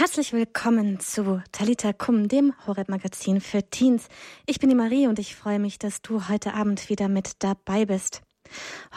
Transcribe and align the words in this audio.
Herzlich 0.00 0.32
willkommen 0.32 0.98
zu 0.98 1.42
Talita 1.52 1.92
Kum, 1.92 2.26
dem 2.26 2.54
Horeb-Magazin 2.66 3.42
für 3.42 3.62
Teens. 3.62 4.08
Ich 4.46 4.58
bin 4.58 4.70
die 4.70 4.74
Marie 4.74 5.06
und 5.06 5.18
ich 5.18 5.36
freue 5.36 5.58
mich, 5.58 5.78
dass 5.78 6.00
du 6.00 6.26
heute 6.26 6.54
Abend 6.54 6.88
wieder 6.88 7.08
mit 7.08 7.32
dabei 7.40 7.84
bist. 7.84 8.22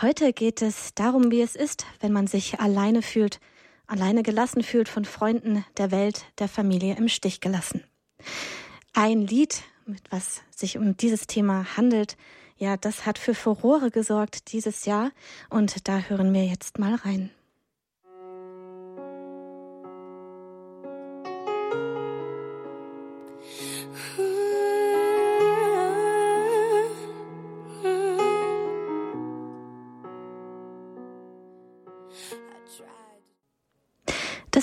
Heute 0.02 0.32
geht 0.32 0.62
es 0.62 0.94
darum, 0.96 1.30
wie 1.30 1.42
es 1.42 1.58
ist, 1.58 1.86
wenn 2.00 2.14
man 2.14 2.28
sich 2.28 2.62
alleine 2.62 3.02
fühlt, 3.02 3.42
alleine 3.86 4.24
gelassen 4.24 4.64
fühlt 4.64 4.88
von 4.88 5.04
Freunden, 5.04 5.66
der 5.76 5.92
Welt, 5.92 6.24
der 6.40 6.48
Familie 6.48 6.96
im 6.96 7.10
Stich 7.10 7.42
gelassen. 7.42 7.84
Ein 8.94 9.28
Lied, 9.28 9.62
mit 9.86 10.10
was 10.10 10.42
sich 10.56 10.78
um 10.78 10.96
dieses 10.96 11.28
Thema 11.28 11.76
handelt, 11.76 12.16
ja, 12.56 12.78
das 12.78 13.06
hat 13.06 13.18
für 13.18 13.36
Furore 13.36 13.92
gesorgt 13.92 14.54
dieses 14.54 14.86
Jahr 14.86 15.12
und 15.50 15.86
da 15.90 16.00
hören 16.00 16.34
wir 16.34 16.46
jetzt 16.46 16.80
mal 16.80 16.96
rein. 16.96 17.30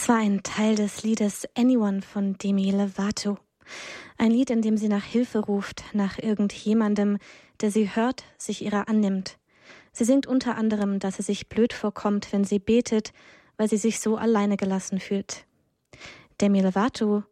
Das 0.00 0.08
war 0.08 0.16
ein 0.16 0.42
Teil 0.42 0.76
des 0.76 1.02
Liedes 1.02 1.46
Anyone 1.54 2.00
von 2.00 2.32
Demi 2.38 2.70
Lovato. 2.70 3.36
Ein 4.16 4.30
Lied, 4.30 4.48
in 4.48 4.62
dem 4.62 4.78
sie 4.78 4.88
nach 4.88 5.04
Hilfe 5.04 5.40
ruft, 5.40 5.84
nach 5.92 6.18
irgendjemandem, 6.18 7.18
der 7.60 7.70
sie 7.70 7.94
hört, 7.94 8.24
sich 8.38 8.64
ihrer 8.64 8.88
annimmt. 8.88 9.36
Sie 9.92 10.04
singt 10.04 10.26
unter 10.26 10.56
anderem, 10.56 11.00
dass 11.00 11.18
sie 11.18 11.22
sich 11.22 11.50
blöd 11.50 11.74
vorkommt, 11.74 12.32
wenn 12.32 12.44
sie 12.44 12.58
betet, 12.58 13.12
weil 13.58 13.68
sie 13.68 13.76
sich 13.76 14.00
so 14.00 14.16
alleine 14.16 14.56
gelassen 14.56 15.00
fühlt. 15.00 15.44
Demi 16.40 16.62
Lovato, 16.62 17.22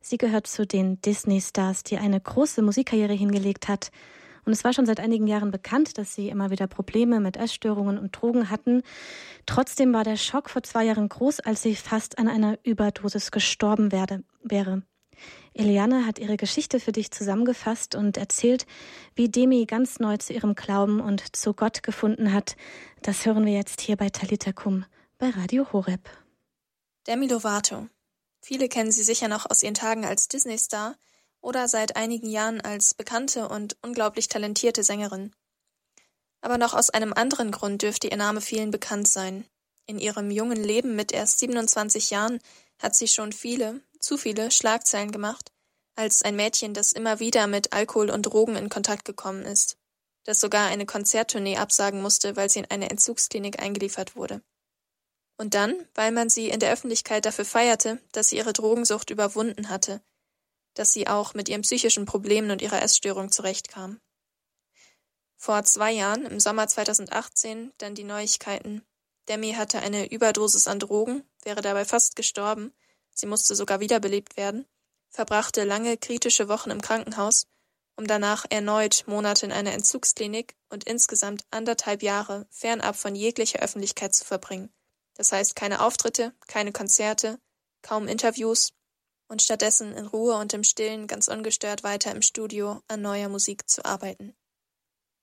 sie 0.00 0.16
gehört 0.16 0.46
zu 0.46 0.64
den 0.64 1.00
Disney-Stars, 1.00 1.82
die 1.82 1.98
eine 1.98 2.20
große 2.20 2.62
Musikkarriere 2.62 3.14
hingelegt 3.14 3.66
hat 3.66 3.90
und 4.44 4.52
es 4.52 4.64
war 4.64 4.72
schon 4.72 4.86
seit 4.86 5.00
einigen 5.00 5.26
Jahren 5.26 5.50
bekannt, 5.50 5.98
dass 5.98 6.14
sie 6.14 6.28
immer 6.28 6.50
wieder 6.50 6.66
Probleme 6.66 7.20
mit 7.20 7.36
Essstörungen 7.36 7.98
und 7.98 8.12
Drogen 8.12 8.50
hatten. 8.50 8.82
Trotzdem 9.46 9.92
war 9.92 10.04
der 10.04 10.16
Schock 10.16 10.50
vor 10.50 10.62
zwei 10.62 10.84
Jahren 10.84 11.08
groß, 11.08 11.40
als 11.40 11.62
sie 11.62 11.76
fast 11.76 12.18
an 12.18 12.28
einer 12.28 12.58
Überdosis 12.64 13.30
gestorben 13.30 13.92
werde, 13.92 14.24
wäre. 14.42 14.82
Eliane 15.54 16.06
hat 16.06 16.18
ihre 16.18 16.36
Geschichte 16.36 16.80
für 16.80 16.92
dich 16.92 17.10
zusammengefasst 17.10 17.94
und 17.94 18.16
erzählt, 18.16 18.66
wie 19.14 19.28
Demi 19.28 19.66
ganz 19.66 20.00
neu 20.00 20.16
zu 20.16 20.32
ihrem 20.32 20.54
Glauben 20.54 21.00
und 21.00 21.36
zu 21.36 21.52
Gott 21.52 21.82
gefunden 21.82 22.32
hat. 22.32 22.56
Das 23.02 23.26
hören 23.26 23.44
wir 23.44 23.52
jetzt 23.52 23.80
hier 23.80 23.96
bei 23.96 24.08
Talitakum 24.08 24.86
bei 25.18 25.30
Radio 25.30 25.70
Horeb. 25.72 26.08
Demi 27.06 27.28
Lovato. 27.28 27.88
Viele 28.40 28.68
kennen 28.68 28.90
sie 28.90 29.04
sicher 29.04 29.28
noch 29.28 29.48
aus 29.48 29.62
ihren 29.62 29.74
Tagen 29.74 30.04
als 30.04 30.26
Disney-Star, 30.26 30.96
oder 31.42 31.68
seit 31.68 31.96
einigen 31.96 32.28
Jahren 32.28 32.60
als 32.60 32.94
bekannte 32.94 33.48
und 33.48 33.76
unglaublich 33.82 34.28
talentierte 34.28 34.82
Sängerin. 34.82 35.32
Aber 36.40 36.56
noch 36.56 36.74
aus 36.74 36.90
einem 36.90 37.12
anderen 37.12 37.50
Grund 37.50 37.82
dürfte 37.82 38.08
ihr 38.08 38.16
Name 38.16 38.40
vielen 38.40 38.70
bekannt 38.70 39.08
sein. 39.08 39.44
In 39.86 39.98
ihrem 39.98 40.30
jungen 40.30 40.62
Leben 40.62 40.96
mit 40.96 41.12
erst 41.12 41.40
27 41.40 42.10
Jahren 42.10 42.40
hat 42.78 42.94
sie 42.94 43.08
schon 43.08 43.32
viele, 43.32 43.80
zu 44.00 44.16
viele 44.16 44.50
Schlagzeilen 44.50 45.12
gemacht, 45.12 45.52
als 45.94 46.22
ein 46.22 46.36
Mädchen, 46.36 46.74
das 46.74 46.92
immer 46.92 47.20
wieder 47.20 47.46
mit 47.46 47.72
Alkohol 47.72 48.10
und 48.10 48.22
Drogen 48.22 48.56
in 48.56 48.68
Kontakt 48.68 49.04
gekommen 49.04 49.44
ist, 49.44 49.76
das 50.24 50.40
sogar 50.40 50.68
eine 50.68 50.86
Konzerttournee 50.86 51.58
absagen 51.58 52.00
musste, 52.00 52.36
weil 52.36 52.48
sie 52.48 52.60
in 52.60 52.70
eine 52.70 52.90
Entzugsklinik 52.90 53.60
eingeliefert 53.60 54.16
wurde. 54.16 54.42
Und 55.36 55.54
dann, 55.54 55.74
weil 55.94 56.12
man 56.12 56.30
sie 56.30 56.48
in 56.48 56.60
der 56.60 56.72
Öffentlichkeit 56.72 57.24
dafür 57.24 57.44
feierte, 57.44 58.00
dass 58.12 58.28
sie 58.28 58.36
ihre 58.36 58.52
Drogensucht 58.52 59.10
überwunden 59.10 59.68
hatte, 59.68 60.00
dass 60.74 60.92
sie 60.92 61.06
auch 61.06 61.34
mit 61.34 61.48
ihren 61.48 61.62
psychischen 61.62 62.06
Problemen 62.06 62.50
und 62.50 62.62
ihrer 62.62 62.82
Essstörung 62.82 63.30
zurechtkam. 63.30 64.00
Vor 65.36 65.64
zwei 65.64 65.92
Jahren, 65.92 66.24
im 66.24 66.38
Sommer 66.38 66.68
2018, 66.68 67.72
dann 67.78 67.94
die 67.94 68.04
Neuigkeiten. 68.04 68.84
Demi 69.28 69.54
hatte 69.54 69.80
eine 69.80 70.10
Überdosis 70.10 70.68
an 70.68 70.78
Drogen, 70.78 71.24
wäre 71.42 71.62
dabei 71.62 71.84
fast 71.84 72.16
gestorben, 72.16 72.72
sie 73.10 73.26
musste 73.26 73.54
sogar 73.54 73.80
wiederbelebt 73.80 74.36
werden, 74.36 74.66
verbrachte 75.10 75.64
lange 75.64 75.96
kritische 75.96 76.48
Wochen 76.48 76.70
im 76.70 76.80
Krankenhaus, 76.80 77.46
um 77.96 78.06
danach 78.06 78.46
erneut 78.50 79.04
Monate 79.06 79.46
in 79.46 79.52
einer 79.52 79.72
Entzugsklinik 79.72 80.56
und 80.70 80.84
insgesamt 80.84 81.44
anderthalb 81.50 82.02
Jahre 82.02 82.46
fernab 82.50 82.96
von 82.96 83.14
jeglicher 83.14 83.60
Öffentlichkeit 83.60 84.14
zu 84.14 84.24
verbringen. 84.24 84.72
Das 85.14 85.32
heißt 85.32 85.54
keine 85.54 85.80
Auftritte, 85.82 86.34
keine 86.46 86.72
Konzerte, 86.72 87.38
kaum 87.82 88.08
Interviews, 88.08 88.72
und 89.32 89.40
stattdessen 89.40 89.96
in 89.96 90.06
Ruhe 90.06 90.36
und 90.36 90.52
im 90.52 90.62
Stillen 90.62 91.06
ganz 91.06 91.26
ungestört 91.26 91.82
weiter 91.82 92.12
im 92.12 92.20
Studio 92.20 92.82
an 92.86 93.00
neuer 93.00 93.30
Musik 93.30 93.66
zu 93.66 93.82
arbeiten. 93.82 94.36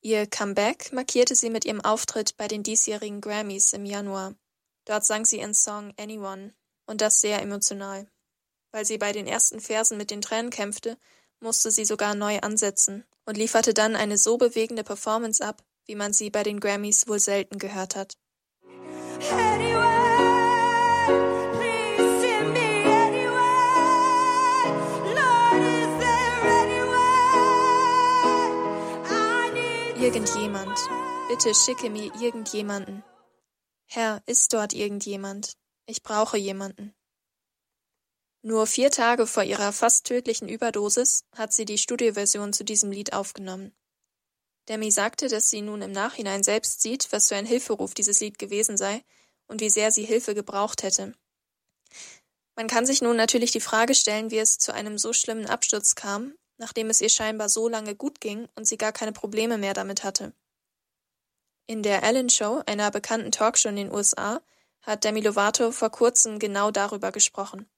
Ihr 0.01 0.25
Comeback 0.25 0.91
markierte 0.91 1.35
sie 1.35 1.51
mit 1.51 1.63
ihrem 1.63 1.81
Auftritt 1.81 2.35
bei 2.35 2.47
den 2.47 2.63
diesjährigen 2.63 3.21
Grammys 3.21 3.71
im 3.73 3.85
Januar. 3.85 4.33
Dort 4.85 5.05
sang 5.05 5.25
sie 5.25 5.37
ihren 5.37 5.53
Song 5.53 5.93
Anyone 5.99 6.55
und 6.87 7.01
das 7.01 7.21
sehr 7.21 7.39
emotional. 7.39 8.09
Weil 8.71 8.83
sie 8.83 8.97
bei 8.97 9.11
den 9.11 9.27
ersten 9.27 9.59
Versen 9.59 9.99
mit 9.99 10.09
den 10.09 10.21
Tränen 10.21 10.49
kämpfte, 10.49 10.97
musste 11.39 11.69
sie 11.69 11.85
sogar 11.85 12.15
neu 12.15 12.39
ansetzen 12.39 13.05
und 13.27 13.37
lieferte 13.37 13.75
dann 13.75 13.95
eine 13.95 14.17
so 14.17 14.39
bewegende 14.39 14.83
Performance 14.83 15.45
ab, 15.45 15.63
wie 15.85 15.95
man 15.95 16.13
sie 16.13 16.31
bei 16.31 16.41
den 16.41 16.59
Grammys 16.59 17.07
wohl 17.07 17.19
selten 17.19 17.59
gehört 17.59 17.95
hat. 17.95 18.17
Anyway. 19.31 19.98
Bitte 31.41 31.55
schicke 31.55 31.89
mir 31.89 32.13
irgendjemanden. 32.15 33.01
Herr, 33.85 34.21
ist 34.25 34.51
dort 34.51 34.73
irgendjemand? 34.73 35.53
Ich 35.85 36.03
brauche 36.03 36.35
jemanden. 36.35 36.93
Nur 38.41 38.67
vier 38.67 38.91
Tage 38.91 39.25
vor 39.25 39.43
ihrer 39.43 39.71
fast 39.71 40.05
tödlichen 40.05 40.49
Überdosis 40.49 41.23
hat 41.37 41.53
sie 41.53 41.63
die 41.63 41.77
Studioversion 41.77 42.51
zu 42.51 42.65
diesem 42.65 42.91
Lied 42.91 43.13
aufgenommen. 43.13 43.73
Demi 44.67 44.91
sagte, 44.91 45.29
dass 45.29 45.49
sie 45.49 45.61
nun 45.61 45.81
im 45.81 45.93
Nachhinein 45.93 46.43
selbst 46.43 46.81
sieht, 46.81 47.09
was 47.13 47.29
für 47.29 47.37
ein 47.37 47.45
Hilferuf 47.45 47.93
dieses 47.93 48.19
Lied 48.19 48.37
gewesen 48.37 48.75
sei 48.75 49.01
und 49.47 49.61
wie 49.61 49.69
sehr 49.69 49.93
sie 49.93 50.03
Hilfe 50.03 50.35
gebraucht 50.35 50.83
hätte. 50.83 51.13
Man 52.57 52.67
kann 52.67 52.85
sich 52.85 53.01
nun 53.01 53.15
natürlich 53.15 53.51
die 53.51 53.61
Frage 53.61 53.95
stellen, 53.95 54.29
wie 54.29 54.39
es 54.39 54.57
zu 54.57 54.73
einem 54.73 54.97
so 54.97 55.13
schlimmen 55.13 55.45
Absturz 55.45 55.95
kam 55.95 56.33
nachdem 56.59 56.89
es 56.89 57.01
ihr 57.01 57.09
scheinbar 57.09 57.49
so 57.49 57.67
lange 57.67 57.95
gut 57.95 58.21
ging 58.21 58.47
und 58.55 58.67
sie 58.67 58.77
gar 58.77 58.91
keine 58.91 59.13
Probleme 59.13 59.57
mehr 59.57 59.73
damit 59.73 60.03
hatte. 60.03 60.33
In 61.69 61.83
der 61.83 62.01
Ellen 62.01 62.31
Show, 62.31 62.63
einer 62.65 62.89
bekannten 62.89 63.31
Talkshow 63.31 63.69
in 63.69 63.75
den 63.75 63.91
USA, 63.91 64.41
hat 64.81 65.03
Demi 65.03 65.21
Lovato 65.21 65.69
vor 65.69 65.91
kurzem 65.91 66.39
genau 66.39 66.71
darüber 66.71 67.11
gesprochen. 67.11 67.69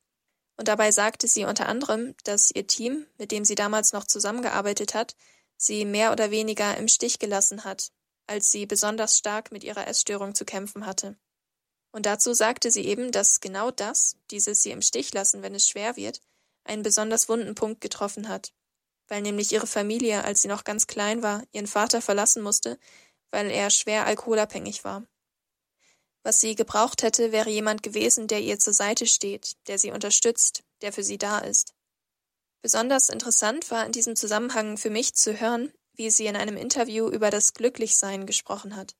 Und 0.55 0.69
dabei 0.69 0.93
sagte 0.93 1.27
sie 1.27 1.43
unter 1.43 1.67
anderem, 1.67 2.15
dass 2.23 2.51
ihr 2.51 2.65
Team, 2.65 3.05
mit 3.17 3.33
dem 3.33 3.43
sie 3.43 3.55
damals 3.55 3.91
noch 3.91 4.05
zusammengearbeitet 4.05 4.93
hat, 4.93 5.17
sie 5.57 5.83
mehr 5.83 6.13
oder 6.13 6.31
weniger 6.31 6.77
im 6.77 6.87
Stich 6.87 7.19
gelassen 7.19 7.65
hat, 7.65 7.91
als 8.27 8.49
sie 8.49 8.65
besonders 8.65 9.17
stark 9.17 9.51
mit 9.51 9.65
ihrer 9.65 9.85
Essstörung 9.85 10.35
zu 10.35 10.45
kämpfen 10.45 10.85
hatte. 10.85 11.17
Und 11.91 12.05
dazu 12.05 12.33
sagte 12.33 12.71
sie 12.71 12.85
eben, 12.85 13.11
dass 13.11 13.41
genau 13.41 13.71
das, 13.71 14.15
dieses 14.31 14.61
sie 14.63 14.71
im 14.71 14.81
Stich 14.81 15.13
lassen, 15.13 15.41
wenn 15.41 15.53
es 15.53 15.67
schwer 15.67 15.97
wird, 15.97 16.21
einen 16.63 16.83
besonders 16.83 17.27
wunden 17.27 17.55
Punkt 17.55 17.81
getroffen 17.81 18.29
hat 18.29 18.53
weil 19.11 19.21
nämlich 19.21 19.51
ihre 19.51 19.67
Familie, 19.67 20.23
als 20.23 20.41
sie 20.41 20.47
noch 20.47 20.63
ganz 20.63 20.87
klein 20.87 21.21
war, 21.21 21.43
ihren 21.51 21.67
Vater 21.67 22.01
verlassen 22.01 22.41
musste, 22.41 22.79
weil 23.31 23.49
er 23.49 23.69
schwer 23.69 24.05
alkoholabhängig 24.05 24.83
war. 24.83 25.05
Was 26.23 26.39
sie 26.39 26.55
gebraucht 26.55 27.01
hätte, 27.01 27.31
wäre 27.31 27.49
jemand 27.49 27.81
gewesen, 27.81 28.27
der 28.27 28.41
ihr 28.41 28.59
zur 28.59 28.73
Seite 28.73 29.07
steht, 29.07 29.55
der 29.67 29.79
sie 29.79 29.91
unterstützt, 29.91 30.63
der 30.81 30.93
für 30.93 31.03
sie 31.03 31.17
da 31.17 31.39
ist. 31.39 31.73
Besonders 32.61 33.09
interessant 33.09 33.71
war 33.71 33.85
in 33.85 33.91
diesem 33.91 34.15
Zusammenhang 34.15 34.77
für 34.77 34.91
mich 34.91 35.15
zu 35.15 35.39
hören, 35.39 35.73
wie 35.93 36.11
sie 36.11 36.27
in 36.27 36.35
einem 36.35 36.57
Interview 36.57 37.09
über 37.09 37.31
das 37.31 37.53
Glücklichsein 37.53 38.27
gesprochen 38.27 38.75
hat. 38.75 38.95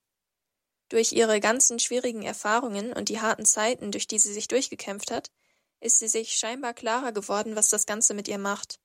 Durch 0.89 1.11
ihre 1.11 1.39
ganzen 1.39 1.77
schwierigen 1.77 2.23
Erfahrungen 2.23 2.91
und 2.91 3.09
die 3.09 3.21
harten 3.21 3.45
Zeiten, 3.45 3.91
durch 3.91 4.07
die 4.07 4.19
sie 4.19 4.33
sich 4.33 4.47
durchgekämpft 4.47 5.11
hat, 5.11 5.29
ist 5.79 5.99
sie 5.99 6.07
sich 6.07 6.33
scheinbar 6.33 6.73
klarer 6.73 7.11
geworden, 7.11 7.55
was 7.55 7.69
das 7.69 7.85
Ganze 7.85 8.13
mit 8.13 8.27
ihr 8.27 8.39
macht 8.39 8.79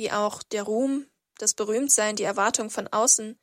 wie 0.00 0.10
auch 0.10 0.42
der 0.42 0.62
Ruhm, 0.62 1.06
das 1.36 1.52
Berühmtsein, 1.52 2.16
die 2.16 2.22
Erwartung 2.22 2.70
von 2.70 2.88
außen, 2.88 3.38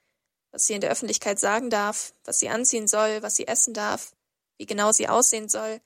was 0.57 0.65
sie 0.65 0.73
in 0.73 0.81
der 0.81 0.89
Öffentlichkeit 0.89 1.37
sagen 1.37 1.69
darf, 1.69 2.15
was 2.25 2.39
sie 2.39 2.49
anziehen 2.49 2.87
soll, 2.87 3.21
was 3.21 3.35
sie 3.35 3.47
essen 3.47 3.75
darf, 3.75 4.15
wie 4.57 4.65
genau 4.65 4.91
sie 4.91 5.07
aussehen 5.07 5.49
soll, 5.49 5.81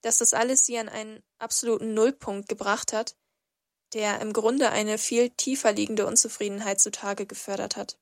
dass 0.00 0.16
das 0.16 0.32
alles 0.32 0.64
sie 0.64 0.78
an 0.78 0.88
einen 0.88 1.22
absoluten 1.38 1.92
Nullpunkt 1.92 2.48
gebracht 2.48 2.94
hat, 2.94 3.14
der 3.92 4.22
im 4.22 4.32
Grunde 4.32 4.70
eine 4.70 4.96
viel 4.96 5.28
tiefer 5.28 5.74
liegende 5.74 6.06
Unzufriedenheit 6.06 6.80
zutage 6.80 7.26
gefördert 7.26 7.76
hat. 7.76 7.98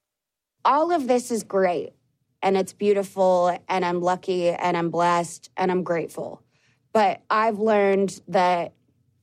All 0.63 0.93
of 0.93 1.09
this 1.09 1.33
is 1.33 1.49
great 1.49 1.95
and 2.41 2.57
it's 2.57 2.73
beautiful 2.73 3.49
and 3.67 3.85
I'm 3.85 4.01
lucky 4.01 4.51
and 4.51 4.77
I'm 4.77 4.93
blessed 4.93 5.51
and 5.57 5.73
I'm 5.73 5.83
grateful. 5.83 6.45
But 6.93 7.23
I've 7.29 7.59
learned 7.59 8.23
that 8.29 8.73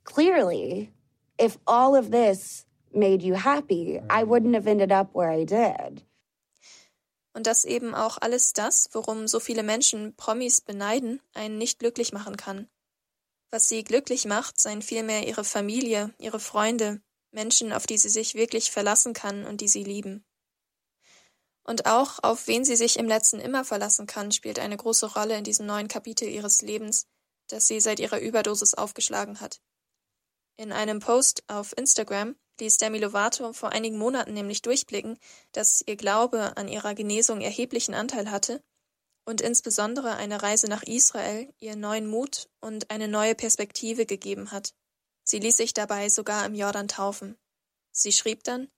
clearly, 0.03 0.91
if 1.37 1.57
all 1.65 1.95
of 1.95 2.11
this 2.11 2.65
made 2.93 3.21
you 3.21 3.35
happy, 3.35 4.01
I 4.09 4.25
wouldn't 4.25 4.55
have 4.55 4.67
ended 4.67 4.91
up 4.91 5.11
where 5.13 5.31
I 5.31 5.45
did. 5.45 6.03
Und 7.33 7.47
dass 7.47 7.63
eben 7.63 7.95
auch 7.95 8.17
alles 8.19 8.53
das, 8.53 8.89
worum 8.91 9.27
so 9.27 9.39
viele 9.39 9.63
Menschen 9.63 10.15
Promis 10.15 10.61
beneiden, 10.61 11.21
einen 11.33 11.57
nicht 11.57 11.79
glücklich 11.79 12.11
machen 12.11 12.35
kann. 12.35 12.69
Was 13.49 13.69
sie 13.69 13.83
glücklich 13.83 14.25
macht, 14.25 14.59
seien 14.59 14.81
vielmehr 14.81 15.27
ihre 15.27 15.43
Familie, 15.43 16.13
ihre 16.17 16.39
Freunde, 16.39 17.01
Menschen, 17.31 17.71
auf 17.73 17.87
die 17.87 17.97
sie 17.97 18.09
sich 18.09 18.35
wirklich 18.35 18.71
verlassen 18.71 19.13
kann 19.13 19.45
und 19.45 19.61
die 19.61 19.67
sie 19.67 19.83
lieben. 19.83 20.25
Und 21.63 21.85
auch 21.85 22.19
auf 22.23 22.47
wen 22.47 22.65
sie 22.65 22.75
sich 22.75 22.97
im 22.97 23.07
letzten 23.07 23.39
immer 23.39 23.63
verlassen 23.63 24.07
kann, 24.07 24.31
spielt 24.31 24.59
eine 24.59 24.77
große 24.77 25.13
Rolle 25.13 25.37
in 25.37 25.43
diesem 25.43 25.65
neuen 25.65 25.87
Kapitel 25.87 26.27
ihres 26.27 26.61
Lebens, 26.61 27.07
das 27.47 27.67
sie 27.67 27.79
seit 27.79 27.99
ihrer 27.99 28.19
Überdosis 28.19 28.73
aufgeschlagen 28.73 29.39
hat. 29.39 29.61
In 30.57 30.71
einem 30.71 30.99
Post 30.99 31.43
auf 31.47 31.77
Instagram 31.77 32.35
ließ 32.61 32.77
Demi 32.77 32.99
Lovato 32.99 33.51
vor 33.51 33.69
einigen 33.69 33.97
Monaten 33.97 34.33
nämlich 34.33 34.61
durchblicken, 34.61 35.17
dass 35.51 35.83
ihr 35.85 35.97
Glaube 35.97 36.55
an 36.55 36.67
ihrer 36.67 36.93
Genesung 36.95 37.41
erheblichen 37.41 37.93
Anteil 37.93 38.31
hatte 38.31 38.63
und 39.25 39.41
insbesondere 39.41 40.15
eine 40.15 40.41
Reise 40.41 40.67
nach 40.67 40.83
Israel 40.83 41.53
ihr 41.59 41.75
neuen 41.75 42.07
Mut 42.07 42.49
und 42.61 42.89
eine 42.89 43.07
neue 43.07 43.35
Perspektive 43.35 44.05
gegeben 44.05 44.51
hat. 44.51 44.73
Sie 45.23 45.39
ließ 45.39 45.57
sich 45.57 45.73
dabei 45.73 46.09
sogar 46.09 46.45
im 46.45 46.55
Jordan 46.55 46.87
taufen. 46.87 47.37
Sie 47.91 48.11
schrieb 48.11 48.43
dann 48.43 48.69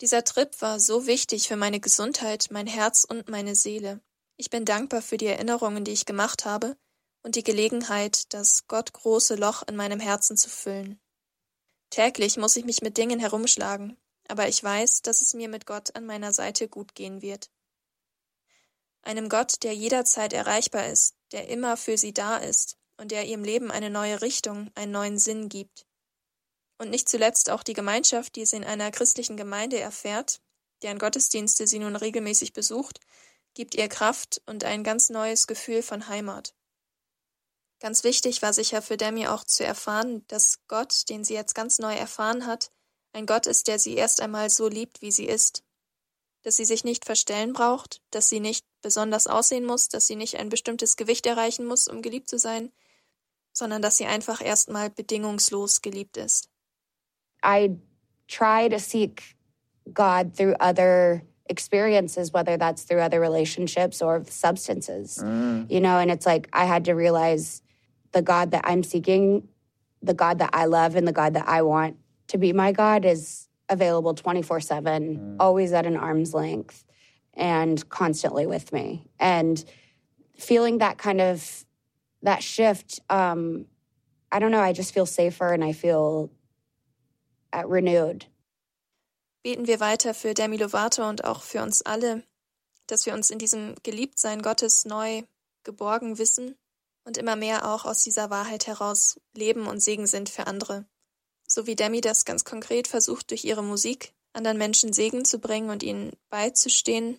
Dieser 0.00 0.24
Trip 0.24 0.50
war 0.60 0.80
so 0.80 1.06
wichtig 1.06 1.46
für 1.46 1.56
meine 1.56 1.80
Gesundheit, 1.80 2.48
mein 2.50 2.66
Herz 2.66 3.04
und 3.04 3.28
meine 3.28 3.54
Seele. 3.54 4.00
Ich 4.36 4.50
bin 4.50 4.64
dankbar 4.64 5.02
für 5.02 5.16
die 5.16 5.26
Erinnerungen, 5.26 5.84
die 5.84 5.92
ich 5.92 6.06
gemacht 6.06 6.44
habe 6.44 6.76
und 7.22 7.34
die 7.34 7.42
Gelegenheit, 7.42 8.32
das 8.32 8.66
Gott 8.66 8.92
große 8.92 9.34
Loch 9.34 9.62
in 9.66 9.76
meinem 9.76 10.00
Herzen 10.00 10.36
zu 10.36 10.48
füllen. 10.48 11.00
Täglich 11.90 12.36
muss 12.36 12.56
ich 12.56 12.64
mich 12.64 12.82
mit 12.82 12.96
Dingen 12.96 13.18
herumschlagen, 13.18 13.96
aber 14.28 14.48
ich 14.48 14.62
weiß, 14.62 15.02
dass 15.02 15.20
es 15.20 15.34
mir 15.34 15.48
mit 15.48 15.66
Gott 15.66 15.96
an 15.96 16.04
meiner 16.06 16.32
Seite 16.32 16.68
gut 16.68 16.94
gehen 16.94 17.22
wird. 17.22 17.50
Einem 19.02 19.28
Gott, 19.28 19.62
der 19.62 19.74
jederzeit 19.74 20.32
erreichbar 20.32 20.86
ist, 20.86 21.14
der 21.32 21.48
immer 21.48 21.76
für 21.76 21.96
sie 21.96 22.12
da 22.12 22.36
ist 22.36 22.76
und 22.98 23.10
der 23.10 23.24
ihrem 23.26 23.44
Leben 23.44 23.70
eine 23.70 23.90
neue 23.90 24.20
Richtung, 24.20 24.70
einen 24.74 24.92
neuen 24.92 25.18
Sinn 25.18 25.48
gibt. 25.48 25.86
Und 26.76 26.90
nicht 26.90 27.08
zuletzt 27.08 27.50
auch 27.50 27.62
die 27.62 27.72
Gemeinschaft, 27.72 28.36
die 28.36 28.44
sie 28.44 28.56
in 28.56 28.64
einer 28.64 28.90
christlichen 28.90 29.36
Gemeinde 29.36 29.78
erfährt, 29.78 30.40
deren 30.82 30.98
Gottesdienste 30.98 31.66
sie 31.66 31.78
nun 31.78 31.96
regelmäßig 31.96 32.52
besucht, 32.52 33.00
gibt 33.54 33.74
ihr 33.74 33.88
Kraft 33.88 34.42
und 34.46 34.62
ein 34.64 34.84
ganz 34.84 35.10
neues 35.10 35.46
Gefühl 35.46 35.82
von 35.82 36.08
Heimat. 36.08 36.54
Ganz 37.80 38.02
wichtig 38.02 38.42
war 38.42 38.52
sicher 38.52 38.82
für 38.82 38.96
Demi 38.96 39.28
auch 39.28 39.44
zu 39.44 39.64
erfahren, 39.64 40.24
dass 40.26 40.58
Gott, 40.66 41.08
den 41.08 41.22
sie 41.22 41.34
jetzt 41.34 41.54
ganz 41.54 41.78
neu 41.78 41.94
erfahren 41.94 42.46
hat, 42.46 42.72
ein 43.12 43.26
Gott 43.26 43.46
ist, 43.46 43.68
der 43.68 43.78
sie 43.78 43.94
erst 43.94 44.20
einmal 44.20 44.50
so 44.50 44.68
liebt, 44.68 45.00
wie 45.00 45.12
sie 45.12 45.26
ist. 45.26 45.64
Dass 46.42 46.56
sie 46.56 46.64
sich 46.64 46.84
nicht 46.84 47.04
verstellen 47.04 47.52
braucht, 47.52 48.00
dass 48.10 48.28
sie 48.28 48.40
nicht 48.40 48.66
besonders 48.82 49.26
aussehen 49.26 49.64
muss, 49.64 49.88
dass 49.88 50.06
sie 50.06 50.16
nicht 50.16 50.36
ein 50.36 50.48
bestimmtes 50.48 50.96
Gewicht 50.96 51.26
erreichen 51.26 51.66
muss, 51.66 51.88
um 51.88 52.02
geliebt 52.02 52.28
zu 52.28 52.38
sein, 52.38 52.72
sondern 53.52 53.82
dass 53.82 53.96
sie 53.96 54.06
einfach 54.06 54.40
erstmal 54.40 54.90
bedingungslos 54.90 55.80
geliebt 55.80 56.16
ist. 56.16 56.48
I 57.44 57.76
try 58.28 58.68
to 58.68 58.78
seek 58.78 59.36
God 59.92 60.36
through 60.36 60.54
other 60.60 61.22
experiences, 61.48 62.32
whether 62.32 62.58
that's 62.58 62.84
through 62.84 63.00
other 63.00 63.20
relationships 63.20 64.02
or 64.02 64.24
substances, 64.28 65.18
mm. 65.18 65.66
you 65.70 65.80
know, 65.80 65.98
and 65.98 66.10
it's 66.10 66.26
like 66.26 66.48
I 66.52 66.66
had 66.66 66.84
to 66.84 66.94
realize 66.94 67.62
the 68.12 68.22
God 68.22 68.50
that 68.52 68.62
I'm 68.64 68.82
seeking, 68.82 69.48
the 70.02 70.14
God 70.14 70.38
that 70.38 70.50
I 70.52 70.66
love, 70.66 70.96
and 70.96 71.06
the 71.06 71.12
God 71.12 71.34
that 71.34 71.48
I 71.48 71.62
want 71.62 71.96
to 72.28 72.38
be 72.38 72.52
my 72.52 72.72
God 72.72 73.04
is 73.04 73.48
available 73.68 74.14
24 74.14 74.60
7, 74.60 75.16
mm. 75.16 75.36
always 75.40 75.72
at 75.72 75.86
an 75.86 75.96
arm's 75.96 76.34
length, 76.34 76.84
and 77.34 77.88
constantly 77.88 78.46
with 78.46 78.72
me. 78.72 79.06
And 79.18 79.62
feeling 80.38 80.78
that 80.78 80.98
kind 80.98 81.20
of 81.20 81.64
that 82.22 82.42
shift, 82.42 83.00
um, 83.10 83.66
I 84.32 84.38
don't 84.38 84.50
know, 84.50 84.60
I 84.60 84.72
just 84.72 84.92
feel 84.92 85.06
safer 85.06 85.52
and 85.52 85.64
I 85.64 85.72
feel 85.72 86.30
uh, 87.52 87.66
renewed. 87.66 88.26
Beten 89.44 89.66
wir 89.66 89.78
weiter 89.80 90.14
für 90.14 90.34
Demi 90.34 90.56
Lovato 90.56 91.08
und 91.08 91.24
auch 91.24 91.42
für 91.42 91.62
uns 91.62 91.80
alle, 91.82 92.24
dass 92.88 93.06
wir 93.06 93.14
uns 93.14 93.30
in 93.30 93.38
diesem 93.38 93.76
Geliebtsein 93.82 94.42
Gottes 94.42 94.84
neu 94.84 95.22
geborgen 95.62 96.18
wissen 96.18 96.56
und 97.08 97.16
immer 97.16 97.36
mehr 97.36 97.66
auch 97.66 97.86
aus 97.86 98.04
dieser 98.04 98.28
Wahrheit 98.28 98.66
heraus 98.66 99.18
leben 99.34 99.66
und 99.66 99.80
Segen 99.80 100.06
sind 100.06 100.28
für 100.28 100.46
andere. 100.46 100.84
So 101.46 101.66
wie 101.66 101.74
Demi 101.74 102.02
das 102.02 102.26
ganz 102.26 102.44
konkret 102.44 102.86
versucht, 102.86 103.30
durch 103.30 103.44
ihre 103.44 103.64
Musik 103.64 104.12
anderen 104.34 104.58
Menschen 104.58 104.92
Segen 104.92 105.24
zu 105.24 105.38
bringen 105.38 105.70
und 105.70 105.82
ihnen 105.82 106.12
beizustehen, 106.28 107.18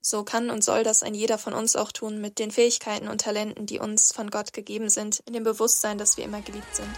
so 0.00 0.24
kann 0.24 0.50
und 0.50 0.64
soll 0.64 0.82
das 0.82 1.04
ein 1.04 1.14
jeder 1.14 1.38
von 1.38 1.54
uns 1.54 1.76
auch 1.76 1.92
tun 1.92 2.20
mit 2.20 2.40
den 2.40 2.50
Fähigkeiten 2.50 3.06
und 3.06 3.20
Talenten, 3.20 3.64
die 3.64 3.78
uns 3.78 4.12
von 4.12 4.28
Gott 4.28 4.52
gegeben 4.52 4.90
sind, 4.90 5.22
in 5.24 5.34
dem 5.34 5.44
Bewusstsein, 5.44 5.98
dass 5.98 6.16
wir 6.16 6.24
immer 6.24 6.42
geliebt 6.42 6.74
sind. 6.74 6.90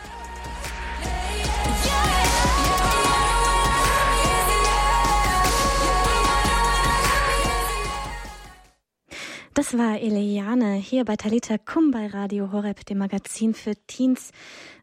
Das 9.52 9.76
war 9.76 10.00
Eliane 10.00 10.74
hier 10.74 11.04
bei 11.04 11.16
Talita 11.16 11.58
Kum 11.58 11.90
bei 11.90 12.06
Radio 12.06 12.52
Horeb, 12.52 12.86
dem 12.86 12.98
Magazin 12.98 13.52
für 13.52 13.74
Teens. 13.88 14.30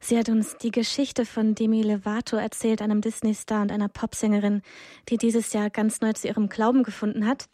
Sie 0.02 0.18
hat 0.18 0.28
uns 0.28 0.58
die 0.58 0.72
Geschichte 0.72 1.26
von 1.26 1.56
Demi 1.56 1.84
Lovato 1.84 2.36
erzählt, 2.36 2.82
einem 2.82 3.00
Disney-Star 3.00 3.62
und 3.62 3.72
einer 3.72 3.88
Popsängerin, 3.88 4.62
die 5.08 5.16
dieses 5.16 5.54
Jahr 5.54 5.70
ganz 5.70 6.02
neu 6.02 6.12
zu 6.12 6.28
ihrem 6.28 6.50
Glauben 6.50 6.84
gefunden 6.84 7.26
hat. 7.26 7.46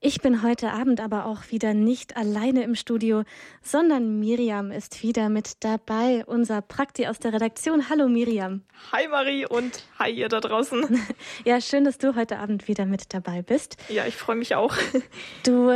Ich 0.00 0.20
bin 0.20 0.42
heute 0.42 0.72
Abend 0.72 1.00
aber 1.00 1.24
auch 1.24 1.50
wieder 1.50 1.72
nicht 1.72 2.18
alleine 2.18 2.64
im 2.64 2.74
Studio, 2.74 3.22
sondern 3.62 4.20
Miriam 4.20 4.70
ist 4.70 5.02
wieder 5.02 5.30
mit 5.30 5.64
dabei, 5.64 6.22
unser 6.26 6.60
Prakti 6.60 7.06
aus 7.06 7.18
der 7.18 7.32
Redaktion. 7.32 7.88
Hallo 7.88 8.08
Miriam. 8.08 8.62
Hi 8.92 9.08
Marie 9.08 9.46
und 9.46 9.84
hi 9.98 10.10
ihr 10.10 10.28
da 10.28 10.40
draußen. 10.40 11.00
Ja, 11.44 11.60
schön, 11.60 11.84
dass 11.84 11.96
du 11.96 12.14
heute 12.14 12.38
Abend 12.38 12.68
wieder 12.68 12.84
mit 12.84 13.14
dabei 13.14 13.40
bist. 13.42 13.76
Ja, 13.88 14.06
ich 14.06 14.16
freue 14.16 14.36
mich 14.36 14.54
auch. 14.54 14.76
Du 15.44 15.72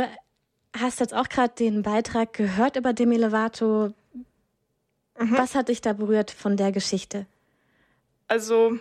hast 0.81 0.99
jetzt 0.99 1.13
auch 1.13 1.29
gerade 1.29 1.53
den 1.53 1.83
Beitrag 1.83 2.33
gehört 2.33 2.75
über 2.75 2.93
Demi 2.93 3.17
Lovato. 3.17 3.93
Mhm. 5.19 5.37
Was 5.37 5.55
hat 5.55 5.69
dich 5.69 5.81
da 5.81 5.93
berührt 5.93 6.31
von 6.31 6.57
der 6.57 6.71
Geschichte? 6.71 7.25
Also, 8.27 8.77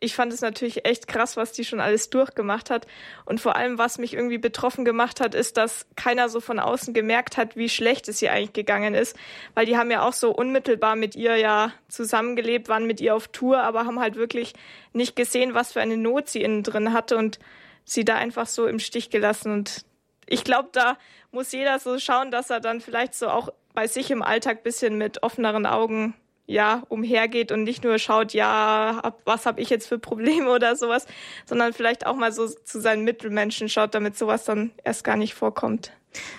ich 0.00 0.16
fand 0.16 0.32
es 0.32 0.40
natürlich 0.40 0.84
echt 0.84 1.06
krass, 1.06 1.36
was 1.36 1.52
die 1.52 1.64
schon 1.64 1.78
alles 1.78 2.10
durchgemacht 2.10 2.70
hat. 2.70 2.88
Und 3.24 3.40
vor 3.40 3.54
allem, 3.54 3.78
was 3.78 3.98
mich 3.98 4.14
irgendwie 4.14 4.38
betroffen 4.38 4.84
gemacht 4.84 5.20
hat, 5.20 5.34
ist, 5.34 5.56
dass 5.56 5.86
keiner 5.94 6.28
so 6.28 6.40
von 6.40 6.58
außen 6.58 6.92
gemerkt 6.92 7.36
hat, 7.36 7.56
wie 7.56 7.68
schlecht 7.68 8.08
es 8.08 8.20
ihr 8.20 8.32
eigentlich 8.32 8.52
gegangen 8.52 8.94
ist. 8.94 9.16
Weil 9.54 9.64
die 9.64 9.76
haben 9.76 9.92
ja 9.92 10.06
auch 10.06 10.12
so 10.12 10.32
unmittelbar 10.32 10.96
mit 10.96 11.14
ihr 11.14 11.36
ja 11.36 11.72
zusammengelebt, 11.88 12.68
waren 12.68 12.86
mit 12.86 13.00
ihr 13.00 13.14
auf 13.14 13.28
Tour, 13.28 13.62
aber 13.62 13.86
haben 13.86 14.00
halt 14.00 14.16
wirklich 14.16 14.54
nicht 14.92 15.14
gesehen, 15.14 15.54
was 15.54 15.72
für 15.72 15.80
eine 15.80 15.96
Not 15.96 16.28
sie 16.28 16.42
innen 16.42 16.64
drin 16.64 16.92
hatte 16.92 17.16
und 17.16 17.38
sie 17.84 18.04
da 18.04 18.16
einfach 18.16 18.48
so 18.48 18.66
im 18.66 18.80
Stich 18.80 19.08
gelassen. 19.08 19.52
Und 19.52 19.84
ich 20.32 20.44
glaube, 20.44 20.70
da 20.72 20.96
muss 21.30 21.52
jeder 21.52 21.78
so 21.78 21.98
schauen, 21.98 22.30
dass 22.30 22.48
er 22.50 22.60
dann 22.60 22.80
vielleicht 22.80 23.14
so 23.14 23.28
auch 23.28 23.50
bei 23.74 23.86
sich 23.86 24.10
im 24.10 24.22
Alltag 24.22 24.62
bisschen 24.62 24.96
mit 24.96 25.22
offeneren 25.22 25.66
Augen 25.66 26.14
ja 26.46 26.82
umhergeht 26.88 27.52
und 27.52 27.64
nicht 27.64 27.84
nur 27.84 27.98
schaut, 27.98 28.32
ja, 28.32 28.98
ab, 29.02 29.20
was 29.24 29.46
habe 29.46 29.60
ich 29.60 29.70
jetzt 29.70 29.86
für 29.86 29.98
Probleme 29.98 30.50
oder 30.50 30.74
sowas, 30.74 31.06
sondern 31.46 31.72
vielleicht 31.72 32.06
auch 32.06 32.16
mal 32.16 32.32
so 32.32 32.48
zu 32.48 32.80
seinen 32.80 33.04
Mittelmenschen 33.04 33.68
schaut, 33.68 33.94
damit 33.94 34.16
sowas 34.16 34.44
dann 34.44 34.72
erst 34.84 35.04
gar 35.04 35.16
nicht 35.16 35.34
vorkommt. 35.34 35.92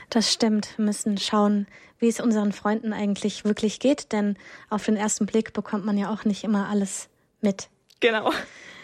Das 0.10 0.32
stimmt. 0.32 0.78
Wir 0.78 0.86
müssen 0.86 1.18
schauen, 1.18 1.68
wie 2.00 2.08
es 2.08 2.20
unseren 2.20 2.52
Freunden 2.52 2.94
eigentlich 2.94 3.46
wirklich 3.46 3.80
geht, 3.80 4.12
denn 4.12 4.38
auf 4.70 4.86
den 4.86 4.98
ersten 4.98 5.26
Blick 5.26 5.54
bekommt 5.54 5.86
man 5.86 5.98
ja 5.98 6.12
auch 6.12 6.26
nicht 6.26 6.44
immer 6.44 6.68
alles 6.68 7.10
mit. 7.42 7.70
Genau. 8.00 8.32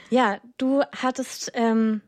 Ja, 0.09 0.39
du 0.57 0.83
hattest 0.95 1.51
ähm, 1.53 2.01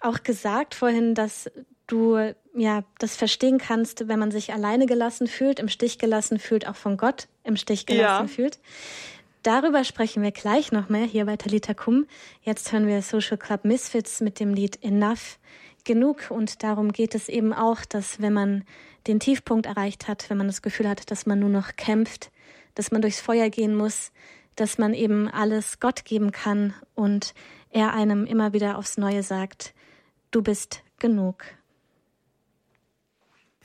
auch 0.00 0.22
gesagt 0.22 0.74
vorhin, 0.74 1.14
dass 1.14 1.50
du 1.86 2.34
ja 2.54 2.84
das 2.98 3.16
verstehen 3.16 3.58
kannst, 3.58 4.08
wenn 4.08 4.18
man 4.18 4.30
sich 4.30 4.52
alleine 4.52 4.86
gelassen 4.86 5.26
fühlt, 5.26 5.58
im 5.58 5.68
Stich 5.68 5.98
gelassen 5.98 6.38
fühlt, 6.38 6.66
auch 6.66 6.76
von 6.76 6.96
Gott 6.96 7.28
im 7.42 7.56
Stich 7.56 7.86
gelassen 7.86 8.26
ja. 8.26 8.28
fühlt. 8.28 8.58
Darüber 9.42 9.84
sprechen 9.84 10.22
wir 10.22 10.30
gleich 10.30 10.72
noch 10.72 10.88
mehr 10.88 11.04
hier 11.04 11.26
bei 11.26 11.36
Talita 11.36 11.74
Kum. 11.74 12.06
Jetzt 12.40 12.72
hören 12.72 12.86
wir 12.86 13.02
Social 13.02 13.36
Club 13.36 13.64
Misfits 13.64 14.22
mit 14.22 14.40
dem 14.40 14.54
Lied 14.54 14.82
Enough. 14.82 15.38
Genug 15.84 16.30
und 16.30 16.62
darum 16.62 16.92
geht 16.92 17.14
es 17.14 17.28
eben 17.28 17.52
auch, 17.52 17.84
dass 17.84 18.22
wenn 18.22 18.32
man 18.32 18.64
den 19.06 19.20
Tiefpunkt 19.20 19.66
erreicht 19.66 20.08
hat, 20.08 20.30
wenn 20.30 20.38
man 20.38 20.46
das 20.46 20.62
Gefühl 20.62 20.88
hat, 20.88 21.10
dass 21.10 21.26
man 21.26 21.40
nur 21.40 21.50
noch 21.50 21.76
kämpft, 21.76 22.30
dass 22.74 22.90
man 22.90 23.02
durchs 23.02 23.20
Feuer 23.20 23.50
gehen 23.50 23.76
muss, 23.76 24.12
dass 24.56 24.78
man 24.78 24.94
eben 24.94 25.28
alles 25.28 25.78
Gott 25.80 26.06
geben 26.06 26.32
kann 26.32 26.72
und 26.94 27.34
er 27.70 27.92
einem 27.92 28.24
immer 28.24 28.54
wieder 28.54 28.78
aufs 28.78 28.96
Neue 28.96 29.22
sagt, 29.22 29.74
du 30.30 30.42
bist 30.42 30.82
genug. 30.98 31.44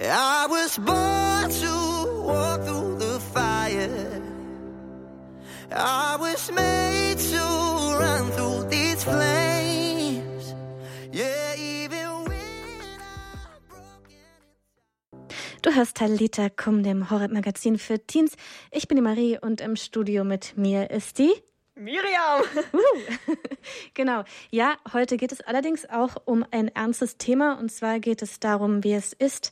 I 0.02 0.48
was 0.50 0.78
born 0.78 1.52
to 1.52 2.24
walk 2.24 2.64
through 2.64 3.00
the 3.00 3.20
fire. 3.20 4.22
I 5.76 6.16
was 6.18 6.50
made 6.54 7.18
to 7.18 7.98
run 8.00 8.32
through 8.32 8.70
these 8.70 9.04
flames. 9.04 10.56
Yeah, 11.12 11.54
even 11.58 12.24
when 12.24 12.80
I'm 13.44 13.60
broken. 13.68 14.16
Du 15.64 15.76
hörst 15.76 15.98
Talita 15.98 16.50
Kum, 16.50 16.82
dem 16.82 17.10
Horror-Magazin 17.10 17.78
für 17.78 18.00
Teens. 18.00 18.38
Ich 18.72 18.88
bin 18.88 18.96
die 18.96 19.02
Marie 19.02 19.38
und 19.38 19.60
im 19.60 19.76
Studio 19.76 20.24
mit 20.24 20.58
mir 20.58 20.92
ist 20.92 21.18
die 21.18 21.34
Miriam. 21.76 22.44
genau. 23.96 24.24
Ja, 24.50 24.78
heute 24.94 25.18
geht 25.18 25.34
es 25.34 25.42
allerdings 25.42 25.90
auch 25.90 26.16
um 26.24 26.46
ein 26.52 26.70
ernstes 26.70 27.18
Thema 27.18 27.60
und 27.60 27.70
zwar 27.70 28.00
geht 28.00 28.22
es 28.22 28.40
darum, 28.40 28.86
wie 28.86 28.94
es 28.94 29.12
ist, 29.12 29.52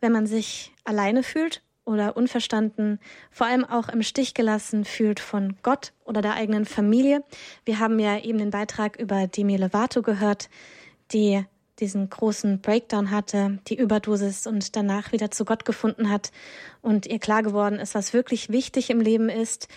wenn 0.00 0.12
man 0.12 0.26
sich 0.26 0.72
alleine 0.84 1.22
fühlt 1.22 1.62
oder 1.84 2.16
unverstanden, 2.16 3.00
vor 3.30 3.46
allem 3.46 3.64
auch 3.64 3.88
im 3.88 4.02
Stich 4.02 4.34
gelassen 4.34 4.84
fühlt 4.84 5.20
von 5.20 5.56
Gott 5.62 5.92
oder 6.04 6.20
der 6.20 6.34
eigenen 6.34 6.66
Familie. 6.66 7.24
Wir 7.64 7.78
haben 7.78 7.98
ja 7.98 8.18
eben 8.18 8.38
den 8.38 8.50
Beitrag 8.50 8.98
über 9.00 9.26
Demi 9.26 9.56
Lovato 9.56 10.02
gehört, 10.02 10.50
die 11.12 11.44
diesen 11.80 12.10
großen 12.10 12.60
Breakdown 12.60 13.10
hatte, 13.10 13.58
die 13.68 13.76
Überdosis 13.76 14.46
und 14.46 14.76
danach 14.76 15.12
wieder 15.12 15.30
zu 15.30 15.44
Gott 15.44 15.64
gefunden 15.64 16.10
hat 16.10 16.32
und 16.82 17.06
ihr 17.06 17.18
klar 17.18 17.42
geworden 17.42 17.78
ist, 17.78 17.94
was 17.94 18.12
wirklich 18.12 18.50
wichtig 18.50 18.90
im 18.90 19.00
Leben 19.00 19.28
ist. 19.28 19.68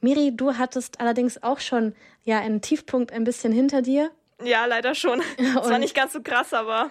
Miri, 0.00 0.34
du 0.34 0.56
hattest 0.56 1.00
allerdings 1.00 1.42
auch 1.42 1.60
schon 1.60 1.94
ja 2.24 2.38
einen 2.38 2.62
Tiefpunkt 2.62 3.12
ein 3.12 3.24
bisschen 3.24 3.52
hinter 3.52 3.82
dir. 3.82 4.10
Ja, 4.42 4.64
leider 4.64 4.94
schon. 4.94 5.20
Es 5.38 5.54
war 5.54 5.78
nicht 5.78 5.94
ganz 5.94 6.12
so 6.12 6.22
krass, 6.22 6.54
aber 6.54 6.90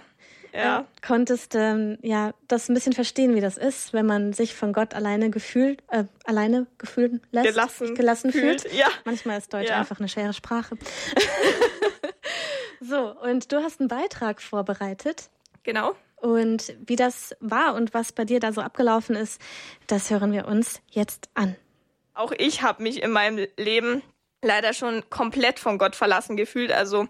ja. 0.54 0.80
Äh, 0.80 0.84
konntest 1.06 1.56
ähm, 1.56 1.98
ja 2.02 2.34
das 2.48 2.70
ein 2.70 2.74
bisschen 2.74 2.94
verstehen, 2.94 3.36
wie 3.36 3.42
das 3.42 3.58
ist, 3.58 3.94
wenn 3.94 4.06
man 4.06 4.34
sich 4.34 4.56
von 4.56 4.74
Gott 4.74 4.94
alleine 4.94 5.30
gefühlt, 5.30 5.82
äh, 5.90 6.06
alleine 6.26 6.68
gefühlt 6.78 7.22
lässt, 7.32 7.48
gelassen, 7.48 7.96
gelassen 7.96 8.32
fühlt. 8.32 8.62
fühlt. 8.62 8.74
Ja. 8.74 8.88
Manchmal 9.06 9.38
ist 9.38 9.54
Deutsch 9.54 9.70
ja. 9.70 9.78
einfach 9.78 10.00
eine 10.00 10.10
schwere 10.10 10.34
Sprache. 10.34 10.78
so, 12.82 13.16
und 13.22 13.52
du 13.52 13.58
hast 13.58 13.80
einen 13.80 13.90
Beitrag 13.90 14.42
vorbereitet. 14.42 15.30
Genau. 15.64 15.96
Und 16.16 16.76
wie 16.86 16.96
das 16.96 17.36
war 17.40 17.76
und 17.76 17.94
was 17.94 18.12
bei 18.12 18.26
dir 18.26 18.40
da 18.40 18.52
so 18.52 18.62
abgelaufen 18.62 19.16
ist, 19.16 19.42
das 19.88 20.10
hören 20.10 20.34
wir 20.34 20.48
uns 20.48 20.82
jetzt 20.90 21.30
an. 21.34 21.56
Auch 22.14 22.34
ich 22.38 22.62
habe 22.62 22.84
mich 22.84 23.02
in 23.02 23.12
meinem 23.12 23.48
Leben 23.56 24.02
leider 24.42 24.74
schon 24.74 25.10
komplett 25.10 25.60
von 25.60 25.78
Gott 25.78 25.96
verlassen 25.96 26.36
gefühlt. 26.36 26.72
Also 26.72 27.08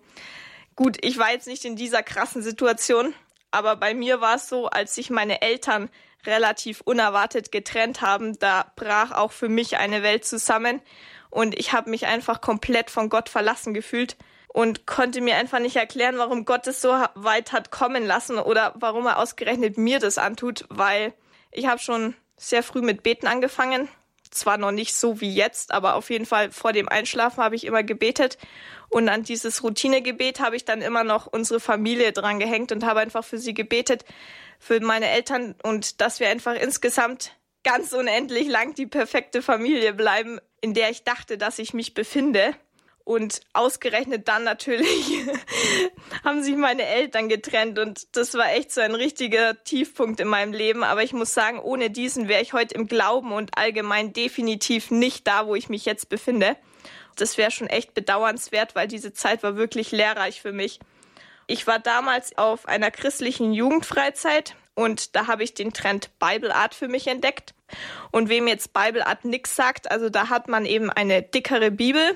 gut, 0.76 0.98
ich 1.02 1.18
war 1.18 1.32
jetzt 1.32 1.48
nicht 1.48 1.66
in 1.66 1.76
dieser 1.76 2.04
krassen 2.04 2.42
Situation, 2.42 3.14
aber 3.52 3.76
bei 3.76 3.94
mir 3.94 4.22
war 4.22 4.36
es 4.36 4.50
so, 4.50 4.68
als 4.68 4.96
sich 4.96 5.10
meine 5.10 5.42
Eltern 5.42 5.90
relativ 6.26 6.82
unerwartet 6.82 7.52
getrennt 7.52 8.02
haben, 8.02 8.38
da 8.40 8.72
brach 8.76 9.12
auch 9.12 9.32
für 9.32 9.50
mich 9.50 9.78
eine 9.78 10.04
Welt 10.04 10.26
zusammen 10.26 10.82
und 11.30 11.58
ich 11.58 11.74
habe 11.74 11.90
mich 11.90 12.08
einfach 12.08 12.42
komplett 12.42 12.90
von 12.90 13.10
Gott 13.10 13.30
verlassen 13.30 13.74
gefühlt 13.74 14.18
und 14.48 14.86
konnte 14.88 15.22
mir 15.22 15.36
einfach 15.36 15.60
nicht 15.60 15.76
erklären, 15.76 16.18
warum 16.18 16.44
Gott 16.44 16.68
es 16.68 16.82
so 16.82 16.90
weit 17.16 17.54
hat 17.54 17.72
kommen 17.72 18.06
lassen 18.06 18.40
oder 18.40 18.74
warum 18.76 19.06
er 19.06 19.20
ausgerechnet 19.20 19.78
mir 19.78 20.00
das 20.00 20.18
antut, 20.18 20.66
weil 20.70 21.14
ich 21.52 21.68
habe 21.68 21.80
schon 21.80 22.16
sehr 22.36 22.64
früh 22.64 22.82
mit 22.82 23.04
Beten 23.04 23.28
angefangen. 23.28 23.88
Zwar 24.32 24.58
noch 24.58 24.72
nicht 24.72 24.94
so 24.94 25.22
wie 25.22 25.34
jetzt, 25.34 25.72
aber 25.72 25.96
auf 25.96 26.10
jeden 26.10 26.26
Fall 26.26 26.52
vor 26.52 26.72
dem 26.72 26.88
Einschlafen 26.88 27.44
habe 27.44 27.56
ich 27.56 27.66
immer 27.66 27.84
gebetet 27.84 28.38
und 28.90 29.08
an 29.10 29.24
dieses 29.24 29.64
Routinegebet 29.64 30.40
habe 30.40 30.56
ich 30.56 30.66
dann 30.66 30.82
immer 30.82 31.04
noch 31.04 31.28
unsere 31.28 31.60
Familie 31.60 32.12
dran 32.12 32.40
gehängt 32.40 32.72
und 32.72 32.84
habe 32.84 33.00
einfach 33.00 33.24
für 33.24 33.38
sie 33.38 33.54
gebetet, 33.54 34.04
für 34.60 34.80
meine 34.80 35.10
Eltern 35.10 35.56
und 35.64 36.02
dass 36.02 36.20
wir 36.20 36.30
einfach 36.30 36.56
insgesamt 36.56 37.36
ganz 37.64 37.94
unendlich 37.94 38.48
lang 38.48 38.74
die 38.74 38.88
perfekte 38.88 39.42
Familie 39.42 39.94
bleiben, 39.94 40.40
in 40.62 40.74
der 40.74 40.90
ich 40.90 41.04
dachte, 41.04 41.38
dass 41.38 41.60
ich 41.60 41.74
mich 41.74 41.94
befinde. 41.94 42.56
Und 43.10 43.42
ausgerechnet 43.54 44.28
dann 44.28 44.44
natürlich 44.44 44.88
haben 46.24 46.44
sich 46.44 46.56
meine 46.56 46.86
Eltern 46.86 47.28
getrennt 47.28 47.80
und 47.80 48.16
das 48.16 48.36
war 48.36 48.52
echt 48.52 48.72
so 48.72 48.82
ein 48.82 48.94
richtiger 48.94 49.64
Tiefpunkt 49.64 50.20
in 50.20 50.28
meinem 50.28 50.54
Leben. 50.54 50.84
Aber 50.84 51.02
ich 51.02 51.14
muss 51.14 51.34
sagen, 51.34 51.60
ohne 51.60 51.90
diesen 51.90 52.28
wäre 52.28 52.44
ich 52.44 52.54
heute 52.54 52.76
im 52.76 52.86
Glauben 52.86 53.32
und 53.32 53.58
allgemein 53.58 54.14
definitiv 54.14 54.92
nicht 54.92 55.26
da, 55.26 55.48
wo 55.48 55.56
ich 55.56 55.70
mich 55.70 55.86
jetzt 55.86 56.10
befinde 56.10 56.56
das 57.20 57.38
wäre 57.38 57.52
schon 57.52 57.68
echt 57.68 57.94
bedauernswert, 57.94 58.76
weil 58.76 58.88
diese 58.88 59.14
Zeit 59.14 59.44
war 59.44 59.56
wirklich 59.56 59.92
lehrreich 59.92 60.42
für 60.42 60.52
mich. 60.52 60.80
Ich 61.48 61.68
war 61.68 61.80
damals 61.80 62.38
auf 62.38 62.68
einer 62.68 62.92
christlichen 62.92 63.54
Jugendfreizeit 63.54 64.56
und 64.76 65.16
da 65.16 65.28
habe 65.28 65.44
ich 65.44 65.54
den 65.54 65.74
Trend 65.74 66.12
Bible 66.20 66.54
Art 66.54 66.76
für 66.76 66.88
mich 66.88 67.08
entdeckt. 67.08 67.54
Und 68.12 68.30
wem 68.30 68.48
jetzt 68.48 68.74
Bible 68.74 69.06
Art 69.06 69.26
nix 69.26 69.56
sagt, 69.56 69.92
also 69.92 70.10
da 70.10 70.30
hat 70.30 70.48
man 70.48 70.66
eben 70.66 70.90
eine 70.90 71.22
dickere 71.22 71.72
Bibel 71.72 72.16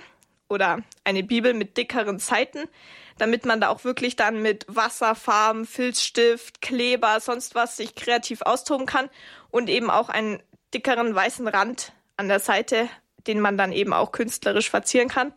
oder 0.53 0.79
eine 1.03 1.23
Bibel 1.23 1.53
mit 1.53 1.75
dickeren 1.75 2.19
Seiten, 2.19 2.69
damit 3.17 3.45
man 3.45 3.59
da 3.59 3.69
auch 3.69 3.83
wirklich 3.83 4.15
dann 4.15 4.41
mit 4.41 4.65
Wasserfarben, 4.67 5.65
Filzstift, 5.65 6.61
Kleber, 6.61 7.19
sonst 7.19 7.55
was 7.55 7.77
sich 7.77 7.95
kreativ 7.95 8.41
austoben 8.43 8.85
kann 8.85 9.09
und 9.51 9.69
eben 9.69 9.89
auch 9.89 10.09
einen 10.09 10.41
dickeren 10.73 11.13
weißen 11.13 11.47
Rand 11.47 11.91
an 12.15 12.27
der 12.27 12.39
Seite 12.39 12.87
den 13.27 13.39
man 13.39 13.57
dann 13.57 13.71
eben 13.71 13.93
auch 13.93 14.11
künstlerisch 14.11 14.69
verzieren 14.69 15.09
kann. 15.09 15.33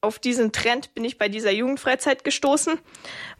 Auf 0.00 0.18
diesen 0.18 0.50
Trend 0.50 0.94
bin 0.94 1.04
ich 1.04 1.16
bei 1.16 1.28
dieser 1.28 1.52
Jugendfreizeit 1.52 2.24
gestoßen, 2.24 2.80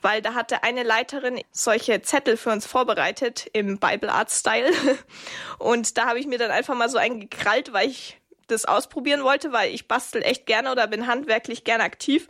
weil 0.01 0.23
da 0.23 0.35
hatte 0.35 0.63
eine 0.63 0.85
Leiterin 0.85 1.41
solche 1.51 2.03
Zettel 2.03 2.37
für 2.37 2.51
uns 2.51 2.67
vorbereitet 2.67 3.49
im 3.53 3.79
Bible 3.79 4.13
Art 4.13 4.31
Style. 4.31 4.71
Und 5.59 5.99
da 5.99 6.07
habe 6.07 6.21
ich 6.21 6.27
mir 6.29 6.39
dann 6.39 6.53
einfach 6.53 6.77
mal 6.77 6.89
so 6.89 6.99
einen 6.99 7.19
gekrallt, 7.19 7.73
weil 7.73 7.89
ich 7.89 8.21
das 8.47 8.65
ausprobieren 8.65 9.23
wollte, 9.25 9.53
weil 9.53 9.75
ich 9.75 9.89
bastel 9.89 10.23
echt 10.23 10.47
gerne 10.47 10.73
oder 10.73 10.87
bin 10.87 11.07
handwerklich 11.07 11.65
gerne 11.65 11.85
aktiv 11.85 12.29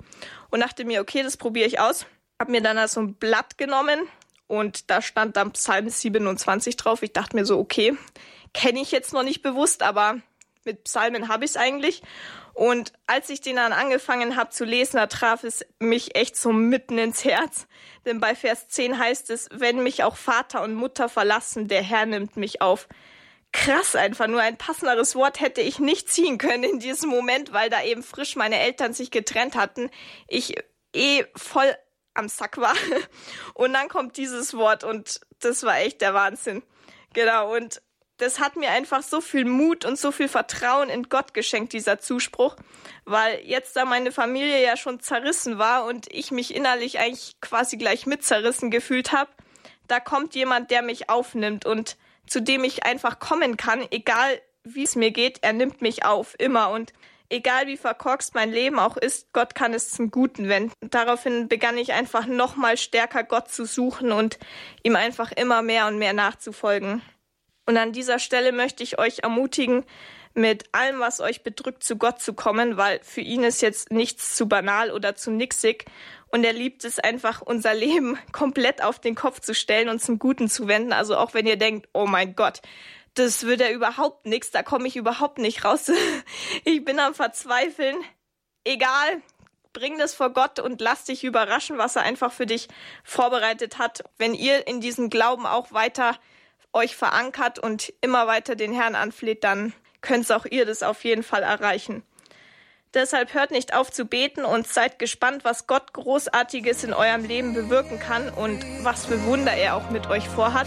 und 0.51 0.61
dachte 0.61 0.85
mir, 0.85 1.01
okay, 1.01 1.23
das 1.23 1.37
probiere 1.37 1.67
ich 1.67 1.81
aus. 1.81 2.07
Habe 2.41 2.53
mir 2.53 2.63
dann 2.63 2.77
so 2.77 2.81
also 2.81 3.01
ein 3.01 3.15
Blatt 3.15 3.59
genommen 3.59 4.01
und 4.47 4.91
da 4.91 5.01
stand 5.01 5.37
dann 5.37 5.53
Psalm 5.53 5.89
27 5.89 6.77
drauf. 6.77 7.03
Ich 7.03 7.13
dachte 7.13 7.37
mir 7.37 7.45
so, 7.45 7.59
okay, 7.59 7.97
kenne 8.53 8.81
ich 8.81 8.91
jetzt 8.91 9.13
noch 9.13 9.23
nicht 9.23 9.43
bewusst, 9.43 9.83
aber 9.83 10.19
mit 10.65 10.85
Psalmen 10.85 11.29
habe 11.29 11.45
ich 11.45 11.53
es 11.53 11.57
eigentlich. 11.57 12.03
Und 12.55 12.93
als 13.07 13.31
ich 13.31 13.41
den 13.41 13.57
dann 13.57 13.73
angefangen 13.73 14.37
habe 14.37 14.51
zu 14.51 14.65
lesen, 14.65 14.97
da 14.97 15.07
traf 15.07 15.43
es 15.43 15.65
mich 15.79 16.17
echt 16.17 16.37
so 16.37 16.53
mitten 16.53 16.99
ins 16.99 17.25
Herz. 17.25 17.67
Denn 18.05 18.21
bei 18.21 18.35
Vers 18.35 18.69
10 18.69 18.99
heißt 18.99 19.31
es, 19.31 19.49
wenn 19.53 19.83
mich 19.83 20.05
auch 20.05 20.17
Vater 20.17 20.63
und 20.63 20.75
Mutter 20.75 21.09
verlassen, 21.09 21.69
der 21.69 21.83
Herr 21.83 22.05
nimmt 22.05 22.37
mich 22.37 22.61
auf. 22.61 22.89
Krass 23.53 23.95
einfach, 23.95 24.27
nur 24.29 24.41
ein 24.41 24.57
passenderes 24.57 25.15
Wort 25.15 25.41
hätte 25.41 25.61
ich 25.61 25.79
nicht 25.79 26.11
ziehen 26.11 26.39
können 26.39 26.65
in 26.65 26.79
diesem 26.79 27.11
Moment, 27.11 27.53
weil 27.53 27.69
da 27.69 27.83
eben 27.83 28.03
frisch 28.03 28.35
meine 28.35 28.59
Eltern 28.59 28.95
sich 28.95 29.11
getrennt 29.11 29.57
hatten. 29.57 29.91
Ich 30.27 30.55
eh 30.95 31.25
voll 31.37 31.77
am 32.15 32.29
Sack 32.29 32.59
war. 32.59 32.75
Und 33.55 33.73
dann 33.73 33.89
kommt 33.89 34.17
dieses 34.17 34.55
Wort 34.55 34.85
und 34.85 35.21
das 35.41 35.63
war 35.63 35.79
echt 35.79 36.01
der 36.01 36.15
Wahnsinn. 36.15 36.63
Genau, 37.15 37.55
und 37.55 37.83
das 38.19 38.39
hat 38.39 38.57
mir 38.57 38.71
einfach 38.71 39.03
so 39.03 39.21
viel 39.21 39.45
Mut 39.45 39.85
und 39.85 39.99
so 39.99 40.13
viel 40.13 40.29
Vertrauen 40.29 40.89
in 40.89 41.09
Gott 41.09 41.35
geschenkt, 41.35 41.73
dieser 41.73 41.99
Zuspruch, 41.99 42.57
weil 43.05 43.41
jetzt 43.45 43.75
da 43.77 43.85
meine 43.85 44.13
Familie 44.13 44.63
ja 44.63 44.77
schon 44.77 45.01
zerrissen 45.01 45.59
war 45.59 45.85
und 45.85 46.07
ich 46.11 46.31
mich 46.31 46.55
innerlich 46.55 47.01
eigentlich 47.01 47.41
quasi 47.41 47.77
gleich 47.77 48.07
mit 48.07 48.25
zerrissen 48.25 48.71
gefühlt 48.71 49.13
habe, 49.13 49.31
da 49.89 49.99
kommt 49.99 50.35
jemand, 50.35 50.71
der 50.71 50.83
mich 50.83 51.11
aufnimmt 51.11 51.67
und 51.67 51.97
zu 52.27 52.41
dem 52.41 52.65
ich 52.65 52.85
einfach 52.85 53.19
kommen 53.19 53.57
kann, 53.57 53.87
egal 53.91 54.41
wie 54.65 54.85
es 54.85 54.97
mir 54.97 55.11
geht, 55.11 55.39
er 55.43 55.53
nimmt 55.53 55.83
mich 55.83 56.05
auf, 56.05 56.35
immer 56.39 56.71
und 56.71 56.93
egal 57.33 57.67
wie 57.67 57.77
verkorkst 57.77 58.35
mein 58.35 58.53
Leben 58.53 58.79
auch 58.79 58.97
ist, 58.97 59.33
Gott 59.33 59.55
kann 59.55 59.75
es 59.75 59.91
zum 59.91 60.11
Guten 60.11 60.49
wenden. 60.49 60.73
Daraufhin 60.81 61.49
begann 61.49 61.79
ich 61.79 61.93
einfach 61.93 62.27
nochmal 62.27 62.77
stärker 62.77 63.25
Gott 63.25 63.51
zu 63.51 63.65
suchen 63.65 64.13
und 64.13 64.39
ihm 64.83 64.97
einfach 64.97 65.33
immer 65.33 65.63
mehr 65.63 65.87
und 65.87 65.99
mehr 65.99 66.13
nachzufolgen. 66.13 67.03
Und 67.67 67.77
an 67.77 67.93
dieser 67.93 68.19
Stelle 68.19 68.53
möchte 68.53 68.83
ich 68.83 68.99
euch 68.99 69.21
ermutigen, 69.21 69.85
mit 70.35 70.65
allem, 70.73 71.01
was 71.01 71.21
euch 71.21 71.43
bedrückt, 71.43 71.85
zu 71.85 71.97
Gott 71.97 72.21
zu 72.21 72.33
kommen, 72.33 72.77
weil 72.77 73.01
für 73.03 73.21
ihn 73.21 73.45
ist 73.45 73.61
jetzt 73.61 73.91
nichts 73.91 74.35
zu 74.35 74.49
banal 74.49 74.91
oder 74.91 75.15
zu 75.15 75.31
nixig. 75.31 75.85
Und 76.29 76.45
er 76.45 76.55
liebt 76.55 76.85
es 76.85 76.99
einfach, 76.99 77.43
unser 77.43 77.75
Leben 77.75 78.19
komplett 78.33 78.83
auf 78.83 78.99
den 78.99 79.15
Kopf 79.15 79.41
zu 79.41 79.55
stellen 79.55 79.89
und 79.89 80.01
zum 80.01 80.19
Guten 80.19 80.49
zu 80.49 80.69
wenden. 80.69 80.93
Also 80.93 81.17
auch 81.17 81.35
wenn 81.35 81.47
ihr 81.47 81.57
denkt, 81.57 81.89
oh 81.93 82.07
mein 82.07 82.35
Gott, 82.35 82.63
das 83.15 83.45
wird 83.45 83.61
ja 83.61 83.71
überhaupt 83.71 84.25
nichts, 84.25 84.51
da 84.51 84.63
komme 84.63 84.89
ich 84.89 84.97
überhaupt 84.97 85.39
nicht 85.39 85.65
raus. 85.65 85.91
ich 86.65 86.85
bin 86.85 86.99
am 86.99 87.15
Verzweifeln. 87.15 87.97
Egal, 88.65 89.21
bring 89.75 89.99
das 89.99 90.15
vor 90.15 90.31
Gott 90.31 90.61
und 90.61 90.81
lass 90.81 91.05
dich 91.05 91.25
überraschen, 91.25 91.77
was 91.77 91.97
er 91.97 92.03
einfach 92.03 92.33
für 92.33 92.47
dich 92.47 92.69
vorbereitet 93.05 93.79
hat. 93.79 94.03
Wenn 94.17 94.35
ihr 94.35 94.67
in 94.67 94.81
diesem 94.81 95.11
Glauben 95.11 95.47
auch 95.47 95.73
weiter 95.73 96.17
euch 96.73 96.97
verankert 96.97 97.59
und 97.59 97.93
immer 98.01 98.27
weiter 98.27 98.57
den 98.57 98.73
Herrn 98.73 98.95
anfleht, 98.95 99.45
dann 99.45 99.73
könnt 100.01 100.31
auch 100.33 100.47
ihr 100.47 100.67
das 100.67 100.83
auf 100.83 101.05
jeden 101.05 101.23
Fall 101.23 101.43
erreichen. 101.43 102.03
Deshalb 102.95 103.33
hört 103.33 103.53
nicht 103.53 103.75
auf 103.75 103.91
zu 103.91 104.05
beten 104.05 104.45
und 104.45 104.67
seid 104.67 104.99
gespannt, 104.99 105.45
was 105.45 105.67
Gott 105.67 105.95
Großartiges 105.95 106.85
in 106.85 106.93
eurem 106.93 107.25
Leben 107.25 107.55
bewirken 107.55 107.99
kann 107.99 108.29
und 108.29 108.63
was 108.83 109.07
für 109.07 109.25
Wunder 109.25 109.53
er 109.53 109.77
auch 109.77 109.89
mit 109.89 110.09
euch 110.09 110.29
vorhat. 110.29 110.67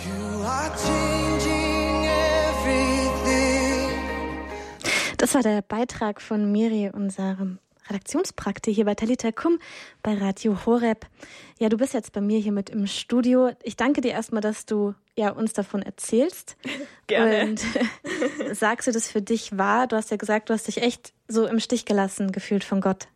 Das 5.18 5.36
war 5.36 5.44
der 5.44 5.62
Beitrag 5.62 6.20
von 6.20 6.52
Miri, 6.52 6.90
unserem 6.92 7.60
Redaktionsprakti 7.88 8.74
hier 8.74 8.86
bei 8.86 8.96
Talita 8.96 9.32
Kum 9.32 9.60
bei 10.02 10.16
Radio 10.16 10.66
Horeb. 10.66 11.06
Ja, 11.60 11.70
du 11.70 11.78
bist 11.78 11.94
jetzt 11.94 12.12
bei 12.12 12.22
mir 12.22 12.40
hier 12.40 12.52
mit 12.52 12.72
im 12.72 12.88
Studio. 12.88 13.52
Ich 13.62 13.76
danke 13.76 14.02
dir 14.02 14.12
erstmal, 14.12 14.42
dass 14.42 14.66
du 14.66 14.96
ja 15.16 15.30
uns 15.30 15.54
davon 15.54 15.82
erzählst. 15.82 16.58
Gerne. 17.08 17.44
Und 17.44 17.62
sagst 18.56 18.88
du 18.88 18.92
das 18.92 19.12
für 19.12 19.22
dich 19.22 19.58
wahr? 19.58 19.88
Du 19.88 19.96
hast 19.96 20.12
ja 20.12 20.18
gesagt, 20.18 20.50
du 20.50 20.54
hast 20.54 20.68
dich 20.68 20.82
echt 20.82 21.14
so 21.28 21.46
im 21.46 21.60
Stich 21.60 21.86
gelassen 21.86 22.32
gefühlt 22.32 22.64
von 22.64 22.82
Gott. 22.82 23.08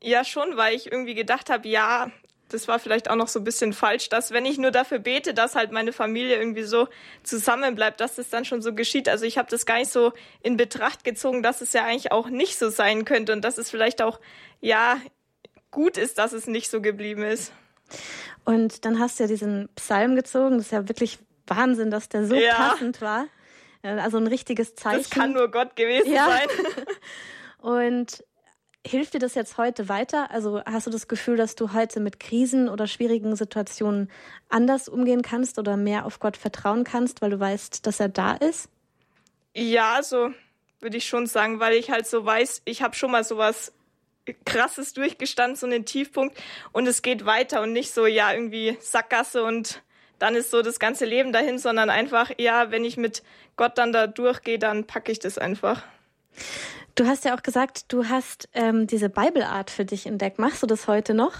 Ja, 0.00 0.24
schon, 0.24 0.56
weil 0.56 0.74
ich 0.74 0.90
irgendwie 0.92 1.14
gedacht 1.14 1.50
habe, 1.50 1.66
ja, 1.66 2.10
das 2.50 2.68
war 2.68 2.78
vielleicht 2.78 3.10
auch 3.10 3.16
noch 3.16 3.28
so 3.28 3.40
ein 3.40 3.44
bisschen 3.44 3.72
falsch, 3.72 4.08
dass 4.10 4.30
wenn 4.30 4.44
ich 4.44 4.58
nur 4.58 4.70
dafür 4.70 4.98
bete, 4.98 5.34
dass 5.34 5.54
halt 5.54 5.72
meine 5.72 5.92
Familie 5.92 6.36
irgendwie 6.36 6.62
so 6.62 6.88
zusammenbleibt, 7.22 8.00
dass 8.00 8.16
das 8.16 8.28
dann 8.28 8.44
schon 8.44 8.62
so 8.62 8.74
geschieht. 8.74 9.08
Also 9.08 9.24
ich 9.24 9.38
habe 9.38 9.50
das 9.50 9.66
gar 9.66 9.78
nicht 9.78 9.90
so 9.90 10.12
in 10.42 10.56
Betracht 10.56 11.04
gezogen, 11.04 11.42
dass 11.42 11.60
es 11.62 11.72
ja 11.72 11.84
eigentlich 11.84 12.12
auch 12.12 12.28
nicht 12.28 12.58
so 12.58 12.68
sein 12.68 13.04
könnte 13.04 13.32
und 13.32 13.42
dass 13.42 13.58
es 13.58 13.70
vielleicht 13.70 14.02
auch, 14.02 14.20
ja, 14.60 14.98
gut 15.70 15.96
ist, 15.96 16.18
dass 16.18 16.32
es 16.32 16.46
nicht 16.46 16.70
so 16.70 16.80
geblieben 16.80 17.22
ist. 17.22 17.52
Und 18.44 18.84
dann 18.84 18.98
hast 18.98 19.18
du 19.18 19.24
ja 19.24 19.28
diesen 19.28 19.68
Psalm 19.76 20.16
gezogen. 20.16 20.58
Das 20.58 20.66
ist 20.66 20.72
ja 20.72 20.88
wirklich 20.88 21.18
Wahnsinn, 21.46 21.90
dass 21.90 22.08
der 22.08 22.26
so 22.26 22.34
ja. 22.34 22.54
passend 22.54 23.00
war. 23.00 23.26
Also 23.82 24.16
ein 24.16 24.26
richtiges 24.26 24.74
Zeichen. 24.74 25.02
Das 25.02 25.10
kann 25.10 25.32
nur 25.32 25.50
Gott 25.50 25.76
gewesen 25.76 26.12
ja. 26.12 26.26
sein. 26.26 26.86
Und 27.58 28.24
Hilft 28.86 29.14
dir 29.14 29.18
das 29.18 29.34
jetzt 29.34 29.56
heute 29.56 29.88
weiter? 29.88 30.30
Also 30.30 30.62
hast 30.66 30.86
du 30.86 30.90
das 30.90 31.08
Gefühl, 31.08 31.36
dass 31.36 31.54
du 31.54 31.72
heute 31.72 32.00
mit 32.00 32.20
Krisen 32.20 32.68
oder 32.68 32.86
schwierigen 32.86 33.34
Situationen 33.34 34.10
anders 34.50 34.90
umgehen 34.90 35.22
kannst 35.22 35.58
oder 35.58 35.78
mehr 35.78 36.04
auf 36.04 36.20
Gott 36.20 36.36
vertrauen 36.36 36.84
kannst, 36.84 37.22
weil 37.22 37.30
du 37.30 37.40
weißt, 37.40 37.86
dass 37.86 37.98
er 37.98 38.10
da 38.10 38.34
ist? 38.34 38.68
Ja, 39.54 40.02
so 40.02 40.32
würde 40.80 40.98
ich 40.98 41.08
schon 41.08 41.26
sagen, 41.26 41.60
weil 41.60 41.72
ich 41.74 41.90
halt 41.90 42.06
so 42.06 42.26
weiß, 42.26 42.60
ich 42.66 42.82
habe 42.82 42.94
schon 42.94 43.10
mal 43.10 43.24
sowas 43.24 43.72
krasses 44.44 44.92
durchgestanden, 44.92 45.56
so 45.56 45.66
einen 45.66 45.84
Tiefpunkt 45.84 46.36
und 46.72 46.86
es 46.86 47.02
geht 47.02 47.26
weiter 47.26 47.62
und 47.62 47.72
nicht 47.72 47.92
so, 47.92 48.06
ja, 48.06 48.32
irgendwie 48.32 48.76
Sackgasse 48.80 49.42
und 49.44 49.82
dann 50.18 50.36
ist 50.36 50.50
so 50.50 50.62
das 50.62 50.78
ganze 50.78 51.04
Leben 51.04 51.32
dahin, 51.32 51.58
sondern 51.58 51.90
einfach, 51.90 52.30
ja, 52.38 52.70
wenn 52.70 52.84
ich 52.84 52.96
mit 52.96 53.22
Gott 53.56 53.78
dann 53.78 53.92
da 53.92 54.06
durchgehe, 54.06 54.58
dann 54.58 54.86
packe 54.86 55.12
ich 55.12 55.18
das 55.18 55.38
einfach. 55.38 55.82
Du 56.94 57.06
hast 57.06 57.24
ja 57.24 57.36
auch 57.36 57.42
gesagt, 57.42 57.92
du 57.92 58.08
hast 58.08 58.48
ähm, 58.54 58.86
diese 58.86 59.08
Bibelart 59.08 59.70
für 59.70 59.84
dich 59.84 60.06
entdeckt. 60.06 60.38
Machst 60.38 60.62
du 60.62 60.66
das 60.66 60.86
heute 60.86 61.12
noch? 61.12 61.32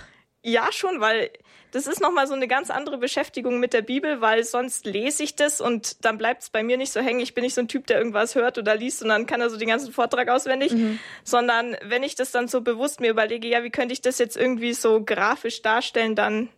Ja, 0.47 0.71
schon, 0.73 1.01
weil 1.01 1.31
das 1.71 1.87
ist 1.87 2.03
nochmal 2.03 2.27
so 2.27 2.35
eine 2.35 2.47
ganz 2.47 2.71
andere 2.71 2.99
Beschäftigung 2.99 3.59
mit 3.59 3.73
der 3.73 3.81
Bibel, 3.81 4.21
weil 4.21 4.45
sonst 4.45 4.85
lese 4.85 5.25
ich 5.25 5.37
das 5.37 5.61
und 5.61 6.05
dann 6.05 6.19
bleibt 6.19 6.43
es 6.43 6.51
bei 6.51 6.63
mir 6.63 6.77
nicht 6.77 6.93
so 6.93 7.01
hängen. 7.01 7.21
Ich 7.21 7.35
bin 7.35 7.43
nicht 7.43 7.55
so 7.55 7.63
ein 7.63 7.69
Typ, 7.69 7.87
der 7.87 7.97
irgendwas 7.97 8.35
hört 8.35 8.59
oder 8.59 8.77
liest 8.77 9.03
und 9.03 9.09
dann 9.09 9.27
kann 9.27 9.41
er 9.41 9.49
so 9.49 9.57
den 9.57 9.69
ganzen 9.69 9.93
Vortrag 9.93 10.29
auswendig, 10.29 10.73
mhm. 10.73 10.99
sondern 11.25 11.77
wenn 11.83 12.03
ich 12.03 12.15
das 12.15 12.31
dann 12.31 12.47
so 12.47 12.61
bewusst 12.61 13.01
mir 13.01 13.11
überlege, 13.11 13.49
ja, 13.49 13.65
wie 13.65 13.71
könnte 13.71 13.95
ich 13.95 14.03
das 14.03 14.19
jetzt 14.19 14.37
irgendwie 14.37 14.75
so 14.75 15.03
grafisch 15.03 15.63
darstellen, 15.63 16.15
dann 16.15 16.51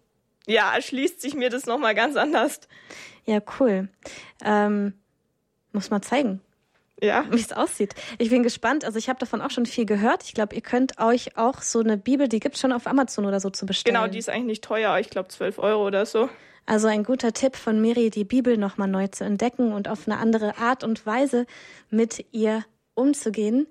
ja, 0.47 0.75
erschließt 0.75 1.21
sich 1.21 1.35
mir 1.35 1.49
das 1.49 1.65
nochmal 1.65 1.95
ganz 1.95 2.17
anders. 2.17 2.61
Ja, 3.25 3.39
cool. 3.61 3.89
Ähm, 4.45 4.95
muss 5.73 5.91
man 5.91 6.03
zeigen 6.03 6.43
ja. 7.01 7.25
wie 7.31 7.41
es 7.41 7.53
aussieht. 7.53 7.95
Ich 8.19 8.31
bin 8.31 8.43
gespannt. 8.43 8.85
Also 8.85 8.99
ich 8.99 9.09
habe 9.09 9.19
davon 9.19 9.41
auch 9.41 9.51
schon 9.51 9.67
viel 9.67 9.87
gehört. 9.87 10.25
Ich 10.25 10.35
glaube, 10.35 10.55
ihr 10.55 10.63
könnt 10.63 10.99
euch 11.01 11.37
auch 11.37 11.63
so 11.63 11.81
eine 11.81 11.97
Bibel, 11.97 12.29
die 12.29 12.41
gibt 12.41 12.59
schon 12.59 12.73
auf 12.73 12.87
Amazon 12.87 13.27
oder 13.27 13.41
so 13.41 13.51
zu 13.51 13.67
bestellen. 13.67 13.95
Genau, 13.95 14.09
die 14.09 14.19
ist 14.19 14.29
eigentlich 14.29 14.47
nicht 14.47 14.65
teuer. 14.65 14.99
Ich 14.99 15.11
glaube 15.11 15.29
12 15.29 15.59
Euro 15.59 15.87
oder 15.87 16.07
so. 16.07 16.29
Also 16.65 16.89
ein 16.89 17.05
guter 17.05 17.33
Tipp 17.33 17.55
von 17.55 17.81
Miri, 17.81 18.11
die 18.11 18.25
Bibel 18.25 18.57
nochmal 18.57 18.89
neu 18.89 19.07
zu 19.07 19.25
entdecken 19.25 19.73
und 19.73 19.89
auf 19.89 20.09
eine 20.09 20.19
andere 20.19 20.59
Art 20.59 20.83
und 20.83 21.07
Weise 21.07 21.47
mit 21.91 22.25
ihr 22.33 22.65
umzugehen. 22.95 23.69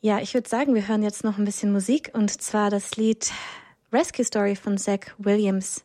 Ja, 0.00 0.20
ich 0.20 0.32
würde 0.34 0.48
sagen, 0.48 0.74
wir 0.74 0.86
hören 0.86 1.02
jetzt 1.02 1.24
noch 1.24 1.38
ein 1.38 1.44
bisschen 1.44 1.72
Musik 1.72 2.10
und 2.12 2.30
zwar 2.30 2.70
das 2.70 2.96
Lied 2.96 3.32
Rescue 3.92 4.24
Story 4.24 4.54
von 4.54 4.78
Zach 4.78 5.14
Williams. 5.18 5.84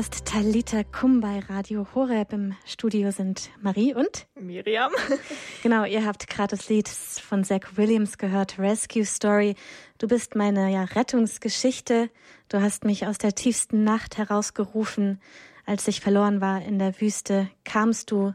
Du 0.00 0.06
hast 0.06 0.24
Talita 0.24 0.82
Kum 0.82 1.20
bei 1.20 1.40
Radio 1.40 1.86
Horeb. 1.94 2.32
Im 2.32 2.54
Studio 2.64 3.10
sind 3.10 3.50
Marie 3.60 3.92
und 3.92 4.26
Miriam. 4.34 4.90
genau, 5.62 5.84
ihr 5.84 6.06
habt 6.06 6.26
gerade 6.26 6.56
das 6.56 6.70
Lied 6.70 6.88
von 6.88 7.44
Zach 7.44 7.72
Williams 7.74 8.16
gehört, 8.16 8.58
Rescue 8.58 9.04
Story. 9.04 9.56
Du 9.98 10.08
bist 10.08 10.36
meine 10.36 10.72
ja, 10.72 10.84
Rettungsgeschichte. 10.84 12.08
Du 12.48 12.62
hast 12.62 12.86
mich 12.86 13.06
aus 13.06 13.18
der 13.18 13.34
tiefsten 13.34 13.84
Nacht 13.84 14.16
herausgerufen. 14.16 15.20
Als 15.66 15.86
ich 15.86 16.00
verloren 16.00 16.40
war 16.40 16.62
in 16.62 16.78
der 16.78 16.98
Wüste, 16.98 17.50
kamst 17.66 18.10
du. 18.10 18.32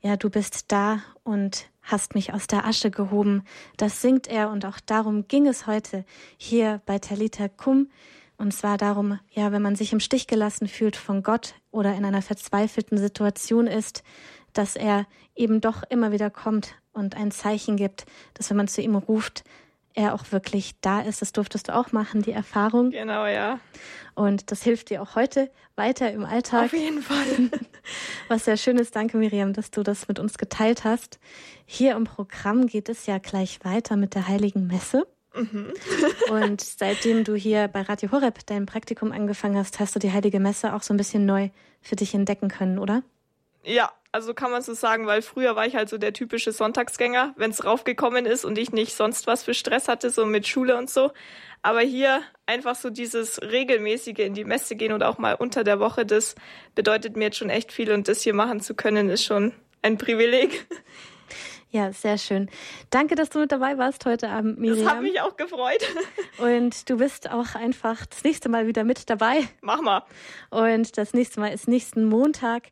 Ja, 0.00 0.16
du 0.16 0.30
bist 0.30 0.72
da 0.72 1.04
und 1.22 1.70
hast 1.80 2.16
mich 2.16 2.32
aus 2.34 2.48
der 2.48 2.64
Asche 2.64 2.90
gehoben. 2.90 3.44
Das 3.76 4.02
singt 4.02 4.26
er 4.26 4.50
und 4.50 4.66
auch 4.66 4.80
darum 4.84 5.28
ging 5.28 5.46
es 5.46 5.68
heute 5.68 6.04
hier 6.38 6.82
bei 6.86 6.98
Talita 6.98 7.46
Kum. 7.46 7.88
Und 8.38 8.52
zwar 8.52 8.78
darum, 8.78 9.18
ja, 9.30 9.50
wenn 9.50 9.62
man 9.62 9.74
sich 9.74 9.92
im 9.92 10.00
Stich 10.00 10.28
gelassen 10.28 10.68
fühlt 10.68 10.96
von 10.96 11.22
Gott 11.24 11.54
oder 11.72 11.94
in 11.94 12.04
einer 12.04 12.22
verzweifelten 12.22 12.96
Situation 12.96 13.66
ist, 13.66 14.04
dass 14.52 14.76
er 14.76 15.06
eben 15.34 15.60
doch 15.60 15.82
immer 15.90 16.12
wieder 16.12 16.30
kommt 16.30 16.76
und 16.92 17.16
ein 17.16 17.32
Zeichen 17.32 17.76
gibt, 17.76 18.06
dass 18.34 18.48
wenn 18.50 18.56
man 18.56 18.68
zu 18.68 18.80
ihm 18.80 18.94
ruft, 18.94 19.44
er 19.94 20.14
auch 20.14 20.30
wirklich 20.30 20.80
da 20.80 21.00
ist. 21.00 21.22
Das 21.22 21.32
durftest 21.32 21.68
du 21.68 21.74
auch 21.74 21.90
machen, 21.90 22.22
die 22.22 22.30
Erfahrung. 22.30 22.90
Genau, 22.90 23.26
ja. 23.26 23.58
Und 24.14 24.52
das 24.52 24.62
hilft 24.62 24.90
dir 24.90 25.02
auch 25.02 25.16
heute 25.16 25.50
weiter 25.74 26.12
im 26.12 26.24
Alltag. 26.24 26.66
Auf 26.66 26.72
jeden 26.72 27.02
Fall. 27.02 27.50
Was 28.28 28.44
sehr 28.44 28.56
schön 28.56 28.78
ist. 28.78 28.94
Danke, 28.94 29.16
Miriam, 29.16 29.52
dass 29.52 29.72
du 29.72 29.82
das 29.82 30.06
mit 30.06 30.20
uns 30.20 30.38
geteilt 30.38 30.84
hast. 30.84 31.18
Hier 31.66 31.96
im 31.96 32.04
Programm 32.04 32.66
geht 32.66 32.88
es 32.88 33.06
ja 33.06 33.18
gleich 33.18 33.64
weiter 33.64 33.96
mit 33.96 34.14
der 34.14 34.28
Heiligen 34.28 34.68
Messe. 34.68 35.06
Mhm. 35.34 35.72
und 36.30 36.60
seitdem 36.60 37.24
du 37.24 37.34
hier 37.34 37.68
bei 37.68 37.82
Radio 37.82 38.10
Horeb 38.10 38.46
dein 38.46 38.66
Praktikum 38.66 39.12
angefangen 39.12 39.56
hast, 39.56 39.78
hast 39.78 39.94
du 39.94 39.98
die 39.98 40.12
Heilige 40.12 40.40
Messe 40.40 40.74
auch 40.74 40.82
so 40.82 40.94
ein 40.94 40.96
bisschen 40.96 41.26
neu 41.26 41.50
für 41.80 41.96
dich 41.96 42.14
entdecken 42.14 42.48
können, 42.48 42.78
oder? 42.78 43.02
Ja, 43.62 43.92
also 44.12 44.32
kann 44.32 44.50
man 44.50 44.62
so 44.62 44.72
sagen, 44.72 45.06
weil 45.06 45.20
früher 45.20 45.54
war 45.54 45.66
ich 45.66 45.76
halt 45.76 45.88
so 45.88 45.98
der 45.98 46.12
typische 46.12 46.52
Sonntagsgänger, 46.52 47.34
wenn 47.36 47.50
es 47.50 47.64
raufgekommen 47.64 48.24
ist 48.24 48.44
und 48.44 48.56
ich 48.56 48.72
nicht 48.72 48.94
sonst 48.94 49.26
was 49.26 49.42
für 49.42 49.54
Stress 49.54 49.88
hatte, 49.88 50.10
so 50.10 50.24
mit 50.24 50.48
Schule 50.48 50.76
und 50.76 50.88
so. 50.88 51.12
Aber 51.60 51.80
hier 51.80 52.22
einfach 52.46 52.76
so 52.76 52.88
dieses 52.88 53.42
regelmäßige 53.42 54.20
in 54.20 54.34
die 54.34 54.44
Messe 54.44 54.76
gehen 54.76 54.92
oder 54.92 55.08
auch 55.08 55.18
mal 55.18 55.34
unter 55.34 55.64
der 55.64 55.80
Woche, 55.80 56.06
das 56.06 56.34
bedeutet 56.74 57.16
mir 57.16 57.24
jetzt 57.24 57.36
schon 57.36 57.50
echt 57.50 57.72
viel 57.72 57.92
und 57.92 58.08
das 58.08 58.22
hier 58.22 58.34
machen 58.34 58.60
zu 58.60 58.74
können, 58.74 59.10
ist 59.10 59.24
schon 59.24 59.52
ein 59.82 59.98
Privileg. 59.98 60.66
Ja, 61.70 61.92
sehr 61.92 62.16
schön. 62.16 62.48
Danke, 62.90 63.14
dass 63.14 63.28
du 63.28 63.40
mit 63.40 63.52
dabei 63.52 63.76
warst 63.76 64.06
heute 64.06 64.30
Abend, 64.30 64.58
Miriam. 64.58 64.84
Das 64.84 64.94
hat 64.94 65.02
mich 65.02 65.20
auch 65.20 65.36
gefreut. 65.36 65.86
Und 66.38 66.88
du 66.88 66.96
bist 66.96 67.30
auch 67.30 67.54
einfach 67.54 68.06
das 68.06 68.24
nächste 68.24 68.48
Mal 68.48 68.66
wieder 68.66 68.84
mit 68.84 69.10
dabei. 69.10 69.46
Mach 69.60 69.82
mal. 69.82 70.02
Und 70.50 70.96
das 70.96 71.12
nächste 71.12 71.40
Mal 71.40 71.48
ist 71.48 71.68
nächsten 71.68 72.06
Montag. 72.06 72.68